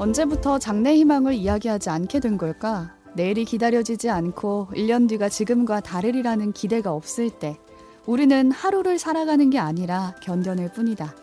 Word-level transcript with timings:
언제부터 0.00 0.58
장래 0.58 0.96
희망을 0.96 1.34
이야기하지 1.34 1.90
않게 1.90 2.20
된 2.20 2.38
걸까? 2.38 2.94
내일이 3.12 3.44
기다려지지 3.44 4.08
않고 4.08 4.68
1년 4.72 5.06
뒤가 5.06 5.28
지금과 5.28 5.80
다르리라는 5.80 6.54
기대가 6.54 6.94
없을 6.94 7.28
때 7.28 7.58
우리는 8.06 8.50
하루를 8.50 8.98
살아가는 8.98 9.50
게 9.50 9.58
아니라 9.58 10.14
견뎌낼 10.22 10.72
뿐이다. 10.72 11.14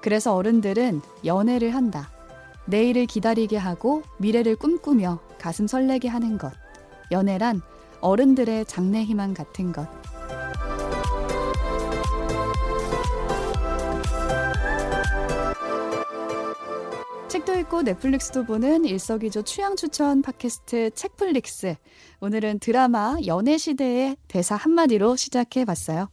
그래서 0.00 0.34
어른들은 0.34 1.02
연애를 1.26 1.74
한다. 1.74 2.10
내일을 2.64 3.04
기다리게 3.04 3.58
하고 3.58 4.02
미래를 4.16 4.56
꿈꾸며 4.56 5.20
가슴 5.38 5.66
설레게 5.66 6.08
하는 6.08 6.38
것. 6.38 6.50
연애란 7.12 7.60
어른들의 8.00 8.64
장래 8.64 9.04
희망 9.04 9.34
같은 9.34 9.70
것. 9.70 9.86
책도 17.54 17.58
읽고 17.60 17.82
넷플릭스도 17.82 18.44
보는 18.44 18.84
일석이조 18.84 19.42
취향 19.42 19.76
추천 19.76 20.22
팟캐스트 20.22 20.90
책플릭스. 20.94 21.76
오늘은 22.20 22.58
드라마 22.58 23.16
연애 23.26 23.56
시대의 23.56 24.16
대사 24.26 24.56
한마디로 24.56 25.14
시작해 25.16 25.64
봤어요. 25.64 26.08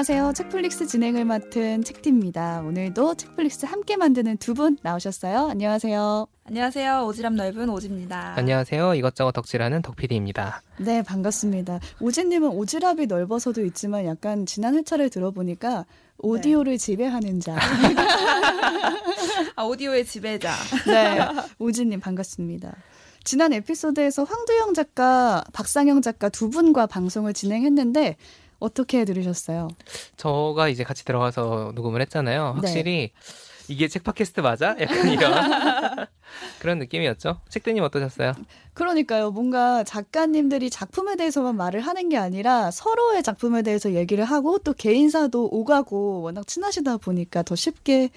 안녕하세요. 0.00 0.32
책플릭스 0.32 0.86
진행을 0.86 1.26
맡은 1.26 1.84
책디입니다. 1.84 2.62
오늘도 2.64 3.16
책플릭스 3.16 3.66
함께 3.66 3.98
만드는 3.98 4.38
두 4.38 4.54
분 4.54 4.78
나오셨어요. 4.82 5.48
안녕하세요. 5.50 6.26
안녕하세요. 6.44 7.06
오지랖 7.06 7.34
넓은 7.34 7.68
오지입니다. 7.68 8.32
안녕하세요. 8.38 8.94
이것저것 8.94 9.32
덕질하는 9.32 9.82
덕PD입니다. 9.82 10.62
네, 10.78 11.02
반갑습니다. 11.02 11.80
오지님은 12.00 12.48
오지랖이 12.48 13.08
넓어서도 13.08 13.62
있지만 13.66 14.06
약간 14.06 14.46
지난 14.46 14.74
회차를 14.74 15.10
들어보니까 15.10 15.84
오디오를 16.16 16.72
네. 16.72 16.78
지배하는 16.78 17.40
자. 17.40 17.58
아, 19.54 19.64
오디오의 19.64 20.06
지배자. 20.06 20.54
네, 20.86 21.18
오지님 21.58 22.00
반갑습니다. 22.00 22.74
지난 23.22 23.52
에피소드에서 23.52 24.24
황두영 24.24 24.72
작가, 24.72 25.44
박상영 25.52 26.00
작가 26.00 26.30
두 26.30 26.48
분과 26.48 26.86
방송을 26.86 27.34
진행했는데 27.34 28.16
어떻게 28.60 29.04
들으셨어요? 29.04 29.68
저가 30.16 30.68
이제 30.68 30.84
같이 30.84 31.04
들어가서 31.04 31.72
녹음을 31.74 32.00
했잖아요. 32.02 32.52
확실히 32.56 33.12
네. 33.12 33.12
이게 33.70 33.86
책 33.86 34.02
팟캐스트 34.02 34.40
맞아? 34.40 34.74
약간 34.80 35.08
이런 35.08 35.32
그런 36.58 36.78
느낌이었죠. 36.78 37.40
책대님 37.48 37.84
어떠셨어요? 37.84 38.32
그러니까요. 38.74 39.30
뭔가 39.30 39.84
작가님들이 39.84 40.70
작품에 40.70 41.14
대해서만 41.16 41.56
말을 41.56 41.80
하는 41.80 42.08
게 42.08 42.16
아니라 42.16 42.70
서로의 42.72 43.22
작품에 43.22 43.62
대해서 43.62 43.94
얘기를 43.94 44.24
하고 44.24 44.58
또 44.58 44.72
개인사도 44.72 45.50
오가고 45.52 46.22
워낙 46.22 46.46
친하시다 46.46 46.96
보니까 46.98 47.42
더 47.42 47.54
쉽게 47.54 48.10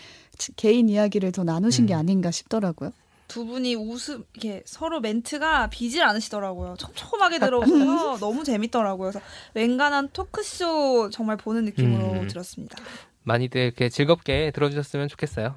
개인 0.55 0.89
이야기를 0.89 1.31
더 1.31 1.44
나누신 1.44 1.86
음. 1.86 1.88
게 1.88 1.94
아닌가 1.94 2.31
싶더라고요. 2.31 2.91
두 3.34 3.48
분이 3.48 3.73
웃음 3.73 4.23
이렇게 4.34 4.62
서로 4.64 5.00
멘트가 5.00 5.72
비질 5.72 6.03
않으시더라고요. 6.03 6.76
촘촘하게 6.78 7.39
들어오셔서 7.39 8.17
너무 8.20 8.44
재밌더라고요. 8.44 9.09
그래서 9.09 9.26
웬간한 9.56 10.09
토크쇼 10.14 11.09
정말 11.09 11.36
보는 11.38 11.66
느낌으로 11.66 12.11
음. 12.11 12.28
들었습니다. 12.28 12.78
많이들 13.23 13.60
이렇게 13.60 13.89
즐겁게 13.89 14.52
들어주셨으면 14.54 15.08
좋겠어요. 15.08 15.55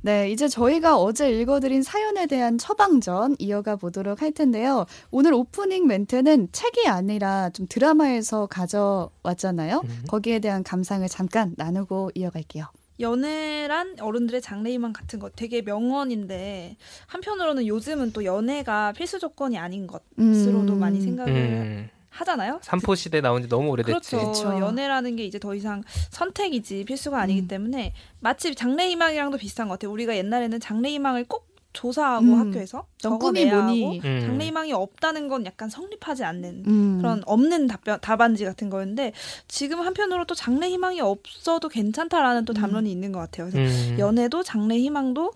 네, 0.00 0.30
이제 0.30 0.48
저희가 0.48 0.96
어제 0.96 1.30
읽어드린 1.30 1.82
사연에 1.82 2.26
대한 2.26 2.56
처방전 2.56 3.36
이어가 3.38 3.76
보도록 3.76 4.22
할 4.22 4.32
텐데요. 4.32 4.86
오늘 5.10 5.34
오프닝 5.34 5.86
멘트는 5.86 6.48
책이 6.50 6.88
아니라 6.88 7.50
좀 7.50 7.66
드라마에서 7.68 8.46
가져왔잖아요. 8.46 9.82
음. 9.84 10.04
거기에 10.08 10.38
대한 10.38 10.62
감상을 10.62 11.06
잠깐 11.08 11.52
나누고 11.58 12.12
이어갈게요. 12.14 12.64
연애란 13.00 13.96
어른들의 14.00 14.40
장래희망 14.42 14.92
같은 14.92 15.18
것 15.18 15.32
되게 15.34 15.62
명언인데 15.62 16.76
한편으로는 17.06 17.66
요즘은 17.66 18.12
또 18.12 18.24
연애가 18.24 18.92
필수 18.92 19.18
조건이 19.18 19.58
아닌 19.58 19.86
것으로도 19.86 20.72
음. 20.74 20.80
많이 20.80 21.00
생각을 21.00 21.32
음. 21.32 21.90
하잖아요. 22.10 22.60
삼포 22.62 22.94
시대 22.94 23.20
나온 23.20 23.42
지 23.42 23.48
너무 23.48 23.70
오래됐지. 23.70 24.10
그렇죠. 24.10 24.32
그렇죠. 24.42 24.60
연애라는 24.60 25.16
게 25.16 25.24
이제 25.24 25.38
더 25.38 25.54
이상 25.54 25.82
선택이지 26.10 26.84
필수가 26.84 27.18
아니기 27.18 27.40
음. 27.40 27.48
때문에 27.48 27.94
마치 28.20 28.54
장래희망이랑도 28.54 29.38
비슷한 29.38 29.68
것 29.68 29.74
같아요. 29.74 29.90
우리가 29.92 30.16
옛날에는 30.16 30.60
장래희망을 30.60 31.24
꼭 31.24 31.51
조사하고 31.72 32.24
음. 32.26 32.38
학교에서 32.40 32.86
꿈이 33.20 33.44
뭐니 33.46 34.00
음. 34.04 34.20
장래희망이 34.20 34.72
없다는 34.72 35.28
건 35.28 35.46
약간 35.46 35.68
성립하지 35.68 36.24
않는 36.24 36.64
음. 36.66 36.98
그런 36.98 37.22
없는 37.26 37.66
답변 37.66 37.98
답안지 38.00 38.44
같은 38.44 38.70
거였는데 38.70 39.12
지금 39.48 39.80
한편으로 39.80 40.24
또 40.26 40.34
장래희망이 40.34 41.00
없어도 41.00 41.68
괜찮다라는 41.68 42.44
또 42.44 42.52
음. 42.52 42.54
담론이 42.54 42.90
있는 42.90 43.12
것 43.12 43.18
같아요. 43.20 43.48
그래서 43.50 43.90
음. 43.92 43.98
연애도 43.98 44.42
장래희망도 44.42 45.32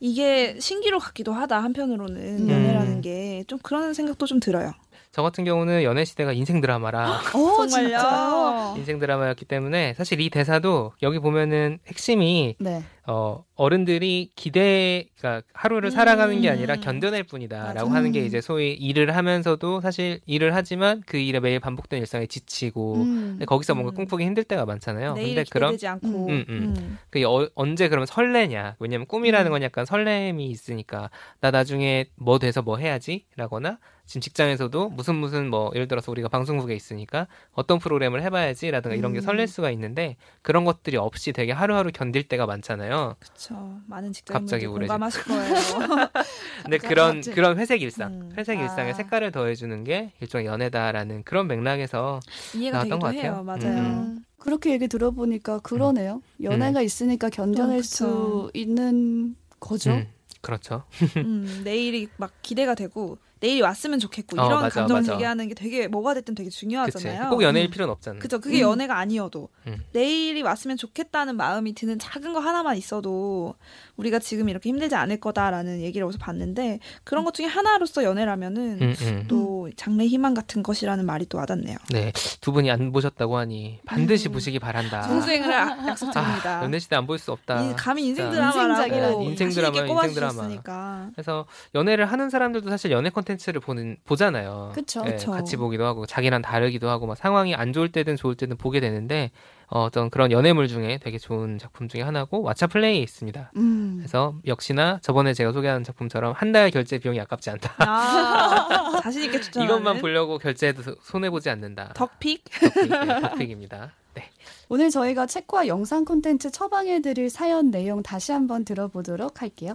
이게 0.00 0.58
신기로 0.60 0.98
같기도 0.98 1.32
하다 1.32 1.62
한편으로는 1.62 2.44
음. 2.44 2.50
연애라는 2.50 3.00
게 3.00 3.44
좀 3.46 3.58
그런 3.62 3.92
생각도 3.94 4.26
좀 4.26 4.40
들어요. 4.40 4.72
저 5.12 5.22
같은 5.22 5.44
경우는 5.44 5.82
연애 5.84 6.04
시대가 6.04 6.32
인생 6.32 6.60
드라마라 6.60 7.20
어, 7.34 7.66
정말요? 7.68 8.74
인생 8.76 8.98
드라마였기 8.98 9.44
때문에 9.44 9.94
사실 9.94 10.20
이 10.20 10.28
대사도 10.30 10.92
여기 11.02 11.18
보면은 11.20 11.78
핵심이 11.86 12.56
네. 12.58 12.82
어, 13.06 13.44
어른들이 13.56 14.30
기대, 14.34 15.06
그러니까 15.16 15.46
하루를 15.52 15.88
음. 15.88 15.90
살아가는 15.90 16.40
게 16.40 16.50
아니라 16.50 16.76
견뎌낼 16.76 17.22
뿐이다라고 17.22 17.90
하는 17.90 18.10
게 18.10 18.24
이제 18.24 18.40
소위 18.40 18.72
일을 18.72 19.16
하면서도 19.16 19.80
사실 19.80 20.20
일을 20.26 20.54
하지만 20.54 21.02
그 21.06 21.18
일에 21.18 21.40
매일 21.40 21.60
반복된 21.60 22.00
일상에 22.00 22.26
지치고 22.26 22.96
음. 22.96 23.38
거기서 23.46 23.74
뭔가 23.74 23.92
음. 23.92 23.94
꿈꾸기 23.94 24.24
힘들 24.24 24.44
때가 24.44 24.66
많잖아요. 24.66 25.14
근데 25.14 25.44
그럼 25.50 25.76
않고. 25.86 26.26
음, 26.26 26.44
음. 26.48 26.74
음. 26.76 26.98
그 27.10 27.22
어, 27.24 27.48
언제 27.54 27.88
그러면 27.88 28.06
설레냐? 28.06 28.76
왜냐면 28.80 29.06
꿈이라는 29.06 29.50
건 29.50 29.62
약간 29.62 29.84
설렘이 29.84 30.46
있으니까 30.46 31.10
나 31.40 31.50
나중에 31.50 32.06
뭐 32.16 32.38
돼서 32.38 32.60
뭐 32.60 32.76
해야지라거나 32.76 33.78
지금 34.06 34.20
직장에서도 34.20 34.90
무슨 34.90 35.14
무슨 35.14 35.48
뭐 35.48 35.70
예를 35.74 35.88
들어서 35.88 36.12
우리가 36.12 36.28
방송국에 36.28 36.74
있으니까 36.74 37.26
어떤 37.52 37.78
프로그램을 37.78 38.22
해봐야지라든가 38.22 38.94
이런 38.96 39.14
게 39.14 39.22
설렐 39.22 39.46
수가 39.46 39.70
있는데 39.70 40.16
그런 40.42 40.64
것들이 40.64 40.98
없이 40.98 41.32
되게 41.32 41.52
하루하루 41.52 41.90
견딜 41.90 42.28
때가 42.28 42.44
많잖아요. 42.44 42.74
있잖아요. 42.74 43.16
그렇죠. 43.44 43.80
많은 43.86 44.12
직장인분들 44.12 44.60
공감하실 44.60 45.24
거예요. 45.24 45.54
근데 46.62 46.78
그런 46.78 47.16
갑자기. 47.16 47.34
그런 47.34 47.58
회색 47.58 47.82
일상, 47.82 48.12
음. 48.12 48.32
회색 48.36 48.58
일상에 48.58 48.90
아. 48.90 48.94
색깔을 48.94 49.32
더해주는 49.32 49.84
게 49.84 50.12
일종의 50.20 50.46
연애다라는 50.46 51.24
그런 51.24 51.46
맥락에서 51.46 52.20
나왔던 52.54 52.98
것 52.98 53.06
같아요. 53.08 53.22
해요. 53.22 53.42
맞아요. 53.44 53.78
음. 53.78 54.24
그렇게 54.38 54.72
얘기 54.72 54.88
들어보니까 54.88 55.60
그러네요. 55.60 56.22
음. 56.40 56.44
연애가 56.44 56.80
음. 56.80 56.84
있으니까 56.84 57.28
견뎌낼 57.28 57.78
어, 57.78 57.82
수 57.82 58.50
있는 58.54 59.36
거죠. 59.60 59.92
음. 59.92 60.08
그렇죠. 60.40 60.84
음, 61.16 61.62
내일이 61.64 62.08
막 62.18 62.30
기대가 62.42 62.74
되고 62.74 63.16
내일이 63.44 63.60
왔으면 63.60 63.98
좋겠고 63.98 64.40
어, 64.40 64.46
이런 64.46 64.62
맞아, 64.62 64.80
감정 64.80 64.96
맞아. 64.98 65.12
얘기하는 65.12 65.48
게 65.48 65.54
되게 65.54 65.86
뭐가 65.86 66.14
됐든 66.14 66.34
되게 66.34 66.48
중요하잖아요. 66.48 67.18
그치. 67.18 67.28
꼭 67.30 67.42
연애일 67.42 67.68
음. 67.68 67.70
필요는 67.70 67.92
없잖아요. 67.92 68.20
그죠. 68.20 68.40
그게 68.40 68.62
음. 68.62 68.70
연애가 68.70 68.96
아니어도 68.98 69.50
음. 69.66 69.84
내일이 69.92 70.40
왔으면 70.40 70.78
좋겠다는 70.78 71.36
마음이 71.36 71.74
드는 71.74 71.98
작은 71.98 72.32
거 72.32 72.40
하나만 72.40 72.76
있어도 72.78 73.54
우리가 73.96 74.18
지금 74.18 74.48
이렇게 74.48 74.70
힘들지 74.70 74.94
않을 74.94 75.18
거다라는 75.20 75.82
얘기를 75.82 76.06
어디서 76.06 76.18
봤는데 76.18 76.78
그런 77.04 77.24
것 77.24 77.34
중에 77.34 77.44
하나로서 77.46 78.02
연애라면은 78.04 78.78
음, 78.80 78.94
음. 79.02 79.24
또 79.28 79.68
장래 79.76 80.06
희망 80.06 80.32
같은 80.32 80.62
것이라는 80.62 81.04
말이 81.04 81.26
또 81.26 81.36
와닿네요. 81.38 81.76
네, 81.90 82.12
두 82.40 82.50
분이 82.52 82.70
안 82.70 82.92
보셨다고 82.92 83.36
하니 83.36 83.80
반드시 83.84 84.28
음. 84.28 84.32
보시기 84.32 84.58
바란다. 84.58 85.06
동생을 85.06 85.50
약속드립니다. 85.52 86.60
아, 86.60 86.64
연애 86.64 86.78
시대 86.78 86.96
안 86.96 87.04
볼 87.06 87.18
수 87.18 87.30
없다. 87.32 87.74
감히 87.76 88.06
인생 88.06 88.30
드라마라고 88.30 89.22
인생 89.22 89.50
드라마, 89.50 89.78
인생 89.86 90.14
드라마. 90.14 91.10
그래서 91.14 91.44
연애를 91.74 92.06
하는 92.06 92.30
사람들도 92.30 92.70
사실 92.70 92.90
연애 92.90 93.10
컨텐츠 93.10 93.33
콘텐츠를 93.34 93.60
보는 93.60 93.96
보잖아요. 94.04 94.72
그쵸. 94.74 95.02
네, 95.02 95.16
같이 95.16 95.56
보기도 95.56 95.84
하고 95.84 96.06
자기랑 96.06 96.42
다르기도 96.42 96.88
하고 96.88 97.06
막 97.06 97.16
상황이 97.16 97.54
안 97.54 97.72
좋을 97.72 97.90
때든 97.90 98.16
좋을 98.16 98.34
때든 98.34 98.56
보게 98.56 98.80
되는데 98.80 99.30
어, 99.66 99.88
떤 99.90 100.10
그런 100.10 100.30
연애물 100.30 100.68
중에 100.68 100.98
되게 101.02 101.18
좋은 101.18 101.58
작품 101.58 101.88
중에 101.88 102.02
하나고 102.02 102.42
왓챠 102.44 102.70
플레이에 102.70 103.00
있습니다. 103.00 103.52
음. 103.56 103.94
그래서 103.98 104.34
역시나 104.46 104.98
저번에 105.02 105.34
제가 105.34 105.52
소개한 105.52 105.82
작품처럼 105.84 106.32
한 106.36 106.54
달 106.54 106.70
결제 106.70 106.98
비용이 106.98 107.18
아깝지 107.20 107.50
않다. 107.50 107.74
아, 107.78 109.00
자신 109.02 109.24
있게 109.24 109.40
추천. 109.40 109.64
이것만 109.64 109.98
보려고 109.98 110.38
결제해도 110.38 110.82
손해 111.02 111.28
보지 111.30 111.50
않는다. 111.50 111.92
덕픽. 111.94 112.44
덕픽 112.60 112.88
네, 112.90 113.20
덕픽입니다. 113.20 113.92
네. 114.14 114.30
오늘 114.68 114.90
저희가 114.90 115.26
책과 115.26 115.66
영상 115.66 116.04
콘텐츠 116.04 116.52
처방해드릴 116.52 117.28
사연 117.28 117.72
내용 117.72 118.04
다시 118.04 118.30
한번 118.30 118.64
들어보도록 118.64 119.42
할게요. 119.42 119.74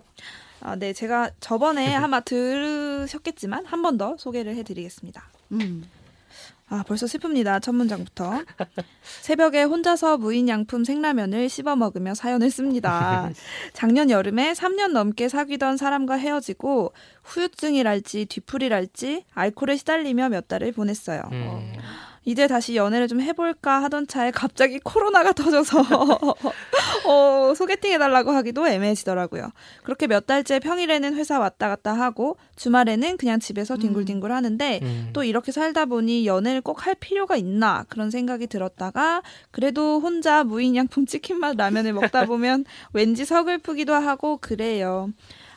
아, 0.62 0.76
네, 0.76 0.94
제가 0.94 1.32
저번에 1.40 1.94
아마 1.96 2.20
들으셨겠지만 2.20 3.66
한 3.66 3.82
번 3.82 3.98
더 3.98 4.16
소개를 4.18 4.56
해드리겠습니다. 4.56 5.24
음. 5.54 5.84
아, 6.72 6.84
벌써 6.88 7.08
슬픕니다. 7.08 7.60
첫 7.64 7.74
문장부터. 7.74 8.44
새벽에 9.22 9.64
혼자서 9.64 10.18
무인양품 10.20 10.84
생라면을 10.84 11.50
씹어 11.50 11.76
먹으며 11.76 12.14
사연을 12.14 12.52
씁니다. 12.52 13.32
작년 13.74 14.12
여름에 14.12 14.54
3년 14.54 14.92
넘게 14.92 15.30
사귀던 15.30 15.78
사람과 15.78 16.16
헤어지고 16.16 16.94
후유증이랄지 17.24 18.26
뒤풀이랄지 18.28 19.26
알코올에 19.34 19.78
시달리며 19.78 20.30
몇 20.30 20.48
달을 20.48 20.72
보냈어요. 20.72 21.24
음. 21.32 21.74
이제 22.30 22.46
다시 22.46 22.76
연애를 22.76 23.08
좀 23.08 23.22
해볼까 23.22 23.82
하던 23.84 24.06
차에 24.06 24.30
갑자기 24.30 24.78
코로나가 24.78 25.34
터져서 25.34 25.80
어, 27.08 27.54
소개팅 27.56 27.92
해달라고 27.94 28.30
하기도 28.30 28.68
애매해지더라고요. 28.68 29.50
그렇게 29.84 30.06
몇 30.06 30.28
달째 30.28 30.60
평일에는 30.60 31.16
회사 31.16 31.40
왔다 31.40 31.70
갔다 31.70 31.92
하고 31.94 32.38
주말에는 32.56 33.18
그냥 33.18 33.40
집에서 33.40 33.74
음. 33.74 33.80
뒹굴뒹굴 33.80 34.32
하는데 34.32 34.80
음. 34.84 35.10
또 35.14 35.24
이렇게 35.24 35.52
살다 35.52 35.86
보니 35.86 36.28
연애를 36.28 36.62
꼭 36.62 36.86
할 36.86 36.94
필요가 36.96 37.36
있나 37.36 37.84
그런 37.90 38.12
생각이 38.12 38.46
들었다가 38.46 39.24
그래도 39.50 40.00
혼자 40.00 40.44
무인양품 40.44 41.08
치킨맛 41.08 41.58
라면을 41.58 41.94
먹다 41.94 42.26
보면 42.28 42.64
왠지 42.94 43.26
서글프기도 43.26 43.94
하고 43.96 44.38
그래요. 44.38 45.10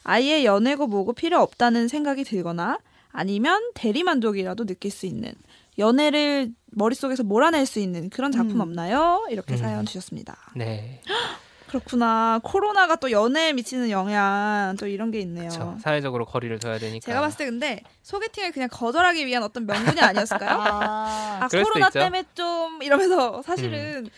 아예 0.04 0.44
연애고 0.44 0.86
뭐고 0.86 1.12
필요 1.12 1.38
없다는 1.40 1.86
생각이 1.88 2.24
들거나 2.24 2.78
아니면 3.12 3.60
대리만족이라도 3.74 4.64
느낄 4.64 4.90
수 4.90 5.04
있는 5.04 5.32
연애를 5.78 6.52
머릿속에서 6.72 7.22
몰아낼 7.22 7.66
수 7.66 7.78
있는 7.78 8.10
그런 8.10 8.32
작품 8.32 8.56
음. 8.56 8.60
없나요? 8.60 9.26
이렇게 9.30 9.54
음. 9.54 9.58
사연 9.58 9.86
주셨습니다. 9.86 10.36
네. 10.54 11.00
그렇구나. 11.68 12.38
코로나가 12.42 12.96
또 12.96 13.10
연애에 13.10 13.54
미치는 13.54 13.88
영향 13.88 14.76
또 14.78 14.86
이런 14.86 15.10
게 15.10 15.20
있네요. 15.20 15.48
그쵸. 15.48 15.78
사회적으로 15.80 16.26
거리를 16.26 16.58
둬야 16.58 16.78
되니까. 16.78 17.06
제가 17.06 17.22
봤을 17.22 17.38
때 17.38 17.44
근데 17.46 17.82
소개팅을 18.02 18.52
그냥 18.52 18.68
거절하기 18.70 19.24
위한 19.24 19.42
어떤 19.42 19.64
명분이 19.64 19.98
아니었을까요? 19.98 20.50
아, 20.60 21.40
아 21.42 21.48
코로나 21.48 21.88
때문에 21.88 22.24
좀 22.34 22.82
이러면서 22.82 23.40
사실은 23.40 24.04
음. 24.04 24.10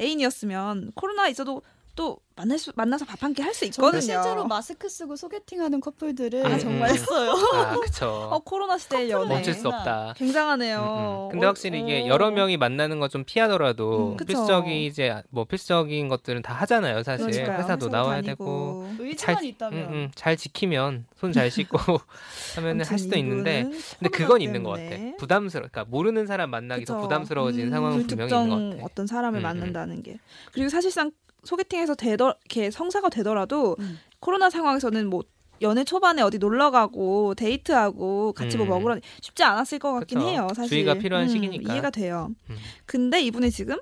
애인이었으면 0.00 0.92
코로나 0.94 1.28
있어도 1.28 1.60
또 1.94 2.18
만날 2.34 2.58
수 2.58 2.72
만나서 2.74 3.04
밥 3.04 3.22
한 3.22 3.34
끼 3.34 3.42
할 3.42 3.52
수 3.52 3.66
있거든요. 3.66 4.00
실제로 4.00 4.46
마스크 4.46 4.88
쓰고 4.88 5.16
소개팅하는 5.16 5.80
커플들을 5.80 6.46
아, 6.46 6.58
정말 6.58 6.88
했어요. 6.90 7.32
아, 7.54 7.76
그쵸. 7.78 8.06
어, 8.32 8.38
코로나 8.38 8.78
시대의 8.78 9.10
연애. 9.10 9.34
멈출 9.34 9.52
수 9.52 9.68
없다. 9.68 10.14
굉장하네요. 10.16 10.78
음, 10.78 11.26
음. 11.26 11.28
근데 11.30 11.46
확실히 11.46 11.80
어, 11.80 11.84
이게 11.84 12.06
여러 12.06 12.30
명이 12.30 12.56
만나는 12.56 12.98
거좀 13.00 13.24
피하더라도 13.24 14.12
음, 14.12 14.16
필수적인 14.26 14.72
이제 14.72 15.22
뭐 15.28 15.44
필수적인 15.44 16.08
것들은 16.08 16.40
다 16.40 16.54
하잖아요. 16.54 17.02
사실 17.02 17.26
그러니까요. 17.26 17.58
회사도 17.58 17.88
나와야 17.88 18.22
다니고. 18.22 18.88
되고 18.96 19.14
잘, 19.16 19.44
있다면 19.44 19.78
음, 19.84 19.92
음, 19.92 20.10
잘 20.14 20.36
지키면 20.38 21.04
손 21.16 21.32
잘 21.32 21.50
씻고 21.50 21.78
하면은 22.56 22.84
할 22.86 22.98
수도 22.98 23.16
있는데 23.18 23.64
근데 23.98 24.08
그건 24.08 24.38
때문에. 24.38 24.44
있는 24.44 24.62
것 24.62 24.70
같아. 24.70 25.16
부담스러. 25.18 25.60
그러니까 25.68 25.84
모르는 25.84 26.26
사람 26.26 26.48
만나기 26.50 26.80
그쵸. 26.84 26.94
더 26.94 27.00
부담스러워진 27.02 27.66
음, 27.66 27.70
상황은 27.70 28.06
분명히 28.06 28.32
있는 28.32 28.48
것 28.70 28.70
같아. 28.76 28.84
어떤 28.86 29.06
사람을 29.06 29.40
만난다는 29.42 30.02
게 30.02 30.18
그리고 30.52 30.70
사실상 30.70 31.10
소개팅에서 31.44 31.94
되더 31.94 32.36
이렇게 32.40 32.70
성사가 32.70 33.08
되더라도 33.08 33.76
음. 33.80 33.98
코로나 34.20 34.50
상황에서는 34.50 35.08
뭐 35.08 35.22
연애 35.60 35.84
초반에 35.84 36.22
어디 36.22 36.38
놀러 36.38 36.70
가고 36.70 37.34
데이트하고 37.34 38.32
같이 38.32 38.56
뭐 38.56 38.66
음. 38.66 38.68
뭐 38.68 38.78
먹으러 38.78 39.00
쉽지 39.20 39.44
않았을 39.44 39.78
것 39.78 39.92
같긴 39.92 40.18
그쵸. 40.18 40.28
해요. 40.28 40.48
사실 40.54 40.68
주의가 40.70 40.94
필요한 40.94 41.24
음, 41.24 41.28
시기니까 41.28 41.72
이해가 41.72 41.90
돼요. 41.90 42.30
음. 42.50 42.56
근데 42.84 43.20
이분이 43.20 43.50
지금 43.50 43.78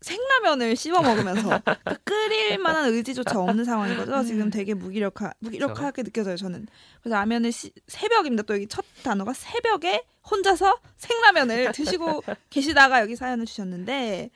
생라면을 0.00 0.76
씹어 0.76 1.00
먹으면서 1.02 1.60
그 1.84 1.96
끓일 2.04 2.58
만한 2.58 2.92
의지조차 2.92 3.40
없는 3.40 3.64
상황인 3.64 3.96
거죠. 3.96 4.22
지금 4.24 4.50
되게 4.50 4.74
무기력하, 4.74 5.32
무기력하게 5.40 6.02
느껴져요. 6.02 6.36
저는 6.36 6.66
그래서 7.00 7.16
라면을 7.16 7.50
시, 7.50 7.72
새벽입니다. 7.88 8.42
또 8.44 8.54
여기 8.54 8.66
첫 8.68 8.84
단어가 9.02 9.32
새벽에 9.32 10.04
혼자서 10.30 10.78
생라면을 10.96 11.72
드시고 11.72 12.22
계시다가 12.50 13.00
여기 13.00 13.16
사연을 13.16 13.46
주셨는데 13.46 14.30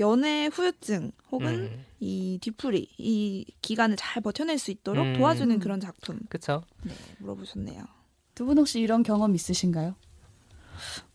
연애 0.00 0.48
후유증 0.52 1.12
혹은 1.30 1.46
음. 1.48 1.84
이 2.00 2.38
뒤풀이 2.40 2.88
이 2.98 3.46
기간을 3.62 3.96
잘 3.96 4.22
버텨낼 4.22 4.58
수 4.58 4.70
있도록 4.70 5.04
음. 5.04 5.14
도와주는 5.18 5.58
그런 5.60 5.78
작품. 5.80 6.20
그렇죠. 6.28 6.62
네, 6.84 6.94
물어보셨네요. 7.18 7.84
두 8.34 8.44
분 8.44 8.58
혹시 8.58 8.80
이런 8.80 9.02
경험 9.02 9.34
있으신가요? 9.34 9.94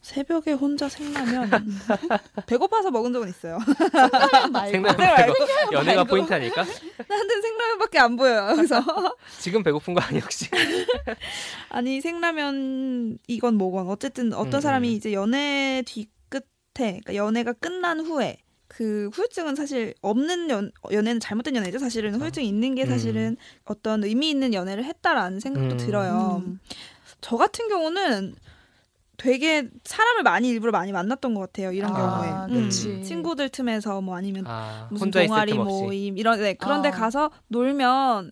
새벽에 0.01 0.53
혼자 0.53 0.89
생라면 0.89 1.50
배고파서 2.48 2.89
먹은 2.89 3.13
적은 3.13 3.30
있어요. 3.30 3.59
생라면 3.68 4.51
말고. 4.51 4.71
생라면 4.71 4.98
말고. 4.98 5.33
연애가 5.74 6.03
포인트 6.06 6.33
아닐까? 6.33 6.63
나한테는 7.07 7.42
생라면밖에 7.42 8.00
안 8.00 8.15
보여요. 8.15 8.56
그래서 8.56 8.83
지금 9.39 9.62
배고픈 9.62 9.94
거 9.94 10.01
아니야 10.01 10.21
혹시? 10.21 10.50
아니 11.69 12.01
생라면 12.01 13.19
이건 13.27 13.56
뭐건 13.56 13.88
어쨌든 13.88 14.33
어떤 14.33 14.56
음. 14.56 14.62
사람이 14.62 14.92
이제 14.92 15.13
연애 15.13 15.83
뒤끝에 15.86 16.42
그러니까 16.74 17.15
연애가 17.15 17.53
끝난 17.53 18.00
후에 18.00 18.38
그 18.68 19.09
후유증은 19.13 19.56
사실 19.56 19.94
없는 20.01 20.50
연, 20.50 20.71
연애는 20.92 21.19
잘못된 21.19 21.56
연애죠. 21.56 21.77
사실은 21.77 22.15
후유증이 22.19 22.48
있는 22.48 22.74
게 22.74 22.83
음. 22.83 22.88
사실은 22.88 23.21
음. 23.24 23.36
어떤 23.65 24.03
의미 24.03 24.30
있는 24.31 24.53
연애를 24.53 24.83
했다라는 24.86 25.39
생각도 25.42 25.75
음. 25.75 25.77
들어요. 25.77 26.42
음. 26.44 26.59
저 27.19 27.38
같은 27.38 27.68
경우는 27.68 28.33
되게 29.22 29.70
사람을 29.84 30.24
많이 30.24 30.50
일부러 30.50 30.72
많이 30.72 30.92
만났던 30.92 31.36
것 31.36 31.42
같아요. 31.42 31.72
이런 31.72 31.96
아, 31.96 32.48
경우에 32.48 32.60
음. 32.60 32.70
친구들 32.70 33.50
틈에서 33.50 34.02
뭐 34.02 34.16
아니면 34.16 34.46
아, 34.48 34.88
무슨 34.90 35.12
동아리 35.12 35.54
모임 35.54 36.18
이런 36.18 36.40
데 36.40 36.56
그런데 36.56 36.90
아. 36.90 36.92
가서 36.92 37.30
놀면 37.48 38.32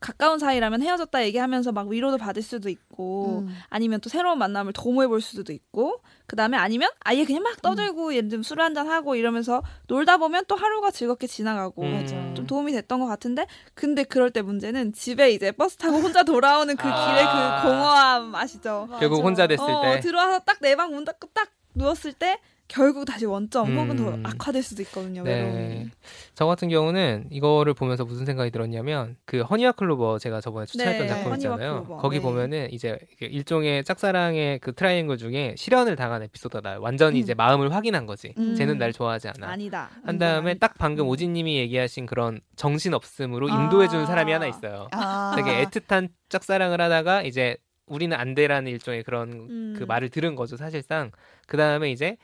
가까운 0.00 0.38
사이라면 0.38 0.82
헤어졌다 0.82 1.24
얘기하면서 1.24 1.72
막 1.72 1.88
위로도 1.88 2.18
받을 2.18 2.42
수도 2.42 2.68
있고 2.68 3.40
음. 3.46 3.56
아니면 3.68 4.00
또 4.00 4.08
새로운 4.08 4.38
만남을 4.38 4.72
도모해 4.72 5.08
볼 5.08 5.20
수도 5.20 5.52
있고 5.52 6.02
그다음에 6.26 6.56
아니면 6.56 6.90
아예 7.04 7.24
그냥 7.24 7.42
막 7.42 7.60
떠들고 7.62 8.08
음. 8.08 8.12
예를 8.12 8.28
들면 8.28 8.42
술 8.42 8.60
한잔 8.60 8.88
하고 8.88 9.14
이러면서 9.16 9.62
놀다 9.86 10.16
보면 10.18 10.44
또 10.48 10.56
하루가 10.56 10.90
즐겁게 10.90 11.26
지나가고 11.26 11.82
음. 11.82 12.34
좀 12.34 12.46
도움이 12.46 12.72
됐던 12.72 13.00
것 13.00 13.06
같은데 13.06 13.46
근데 13.74 14.04
그럴 14.04 14.30
때 14.30 14.42
문제는 14.42 14.92
집에 14.92 15.30
이제 15.30 15.52
버스 15.52 15.76
타고 15.76 15.96
혼자 15.98 16.22
돌아오는 16.22 16.76
그 16.76 16.88
아. 16.88 17.06
길의 17.06 17.24
그 17.24 17.68
공허함 17.68 18.34
아시죠? 18.34 18.88
결국 19.00 19.24
혼자 19.24 19.46
됐을 19.46 19.64
어, 19.64 19.82
때 19.82 20.00
들어와서 20.00 20.40
딱 20.40 20.58
내 20.60 20.74
방 20.76 20.90
문 20.92 21.04
닫고 21.04 21.28
딱 21.32 21.48
누웠을 21.74 22.12
때 22.12 22.38
결국 22.68 23.04
다시 23.04 23.26
원점 23.26 23.68
음. 23.68 23.78
혹은 23.78 23.96
더 23.96 24.08
음. 24.08 24.22
악화될 24.26 24.62
수도 24.62 24.82
있거든요. 24.82 25.22
네. 25.22 25.42
외로움이. 25.42 25.90
저 26.34 26.46
같은 26.46 26.68
경우는 26.68 27.28
이거를 27.30 27.74
보면서 27.74 28.04
무슨 28.04 28.26
생각이 28.26 28.50
들었냐면 28.50 29.16
그 29.24 29.42
허니와 29.42 29.72
클로버 29.72 30.18
제가 30.18 30.40
저번에 30.40 30.66
추천했던 30.66 31.06
네. 31.06 31.12
작품 31.12 31.34
있잖아요. 31.34 31.84
거기 32.00 32.16
네. 32.16 32.22
보면은 32.22 32.72
이제 32.72 32.98
일종의 33.20 33.84
짝사랑의 33.84 34.58
그 34.58 34.74
트라이앵글 34.74 35.18
중에 35.18 35.54
실연을 35.56 35.96
당한 35.96 36.22
에피소드가 36.22 36.60
나와요. 36.60 36.80
완전히 36.80 37.18
음. 37.18 37.22
이제 37.22 37.34
마음을 37.34 37.72
확인한 37.74 38.06
거지. 38.06 38.34
음. 38.38 38.54
쟤는 38.54 38.78
날 38.78 38.92
좋아하지 38.92 39.28
않아. 39.28 39.48
아니다. 39.48 39.90
한 40.04 40.18
다음에 40.18 40.54
딱 40.54 40.74
방금 40.78 41.06
음. 41.06 41.10
오진님이 41.10 41.56
얘기하신 41.58 42.06
그런 42.06 42.40
정신 42.56 42.94
없음으로 42.94 43.48
인도해 43.48 43.88
주는 43.88 44.04
아. 44.04 44.06
사람이 44.06 44.32
하나 44.32 44.46
있어요. 44.46 44.88
아. 44.92 45.34
되게 45.36 45.64
애틋한 45.64 46.08
짝사랑을 46.28 46.80
하다가 46.80 47.22
이제 47.22 47.56
우리는 47.86 48.16
안 48.16 48.34
돼라는 48.34 48.70
일종의 48.72 49.04
그런 49.04 49.74
그 49.74 49.82
음. 49.82 49.86
말을 49.86 50.08
들은 50.08 50.34
거죠 50.34 50.56
사실상 50.56 51.12
그 51.46 51.56
다음에 51.56 51.90
이제 51.90 52.16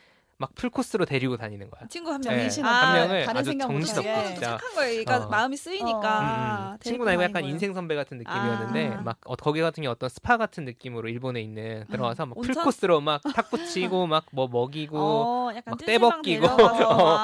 막 0.43 0.55
풀코스로 0.57 1.05
데리고 1.05 1.37
다니는 1.37 1.71
거야. 1.71 1.87
친구 1.89 2.11
한 2.11 2.21
명이 2.21 2.49
네. 2.49 2.63
아, 2.63 2.69
한 2.69 2.95
명을 2.95 3.31
아주 3.31 3.57
정신없고 3.57 4.27
진짜 4.27 4.43
착한 4.43 4.75
거예요. 4.75 5.05
그러니까 5.05 5.27
어. 5.27 5.29
마음이 5.29 5.57
쓰이니까. 5.57 6.19
어. 6.19 6.21
음, 6.21 6.73
음. 6.73 6.79
친구는 6.81 7.13
아니고 7.13 7.23
약간 7.23 7.43
거예요. 7.43 7.49
인생 7.53 7.73
선배 7.73 7.95
같은 7.95 8.19
느낌이었는데 8.19 8.89
아. 8.99 9.01
막 9.03 9.19
어, 9.25 9.37
거기 9.37 9.61
같은 9.61 9.83
게 9.83 9.89
어떤 9.89 10.09
스파 10.09 10.37
같은 10.37 10.65
느낌으로 10.65 11.09
일본에 11.09 11.41
있는 11.41 11.85
들어와서 11.91 12.27
막 12.27 12.37
온천? 12.39 12.55
풀코스로 12.55 13.01
막탁 13.01 13.51
붙이고 13.51 14.07
막 14.09 14.25
뭐 14.33 14.49
먹이고 14.49 14.99
어, 14.99 15.53
막 15.67 15.79
떼벗기고 15.79 16.47
어, 16.49 17.19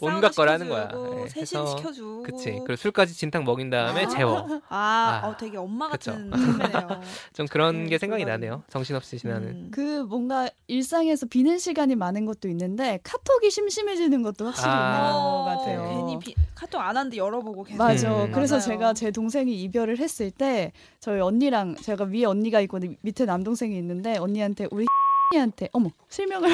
온갖 0.00 0.34
걸 0.34 0.48
하는 0.48 0.68
거야. 0.68 0.88
네. 0.88 1.28
세신 1.28 1.66
시켜주고. 1.66 2.22
그치. 2.22 2.50
그리고 2.64 2.76
술까지 2.76 3.14
진탕 3.14 3.44
먹인 3.44 3.70
다음에 3.70 4.04
아. 4.04 4.08
재워. 4.08 4.46
아, 4.68 5.20
아. 5.22 5.28
어, 5.28 5.36
되게 5.36 5.56
엄마 5.56 5.88
같은. 5.88 6.30
좀 7.32 7.46
그런 7.46 7.86
게 7.88 7.98
생각이 7.98 8.24
나네요. 8.24 8.62
정신없이 8.68 9.18
지나는. 9.18 9.48
음. 9.48 9.68
그 9.72 10.04
뭔가 10.08 10.48
일상에서 10.66 11.26
비는 11.26 11.58
시간이 11.58 11.94
많은 11.96 12.24
것도 12.24 12.48
있는데 12.48 12.98
카톡이 13.02 13.50
심심해지는 13.50 14.22
것도 14.22 14.46
확실히 14.46 14.68
아. 14.68 15.08
있는 15.08 15.12
것 15.12 15.44
같아요. 15.44 15.88
괜히 16.06 16.18
비, 16.18 16.34
카톡 16.54 16.80
안 16.80 16.96
하는데 16.96 17.16
열어보고 17.16 17.64
계속. 17.64 17.78
맞아. 17.78 18.24
음. 18.24 18.32
그래서 18.32 18.56
맞아요. 18.56 18.68
제가 18.68 18.94
제 18.94 19.10
동생이 19.10 19.54
이별을 19.62 19.98
했을 19.98 20.30
때 20.30 20.72
저희 21.00 21.20
언니랑 21.20 21.76
제가 21.76 22.04
위에 22.04 22.24
언니가 22.24 22.60
있고 22.60 22.78
밑에 23.02 23.24
남동생이 23.24 23.76
있는데 23.78 24.16
언니한테 24.18 24.68
우리 24.70 24.86
한테 25.32 25.68
어머 25.72 25.90
실명을 26.08 26.48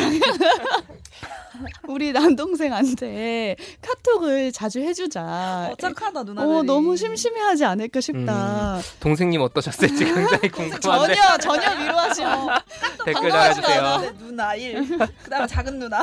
우리 1.88 2.12
남동생한테 2.12 3.56
카톡을 3.82 4.52
자주 4.52 4.80
해주자. 4.80 5.68
어, 5.72 5.76
착하다 5.78 6.22
누나. 6.24 6.42
어 6.42 6.62
너무 6.62 6.96
심심해하지 6.96 7.64
않을까 7.64 8.00
싶다. 8.00 8.76
음, 8.76 8.82
동생님 9.00 9.40
어떠셨을지 9.42 10.04
굉장히 10.04 10.48
궁금한데. 10.48 10.80
전혀 10.80 11.38
전혀 11.38 11.70
위로하지 11.82 12.22
마. 12.22 12.62
댓글 13.04 13.30
달아주세요. 13.30 14.14
누나 14.18 14.54
1. 14.54 14.98
그다음에 15.24 15.46
작은 15.46 15.78
누나. 15.78 16.02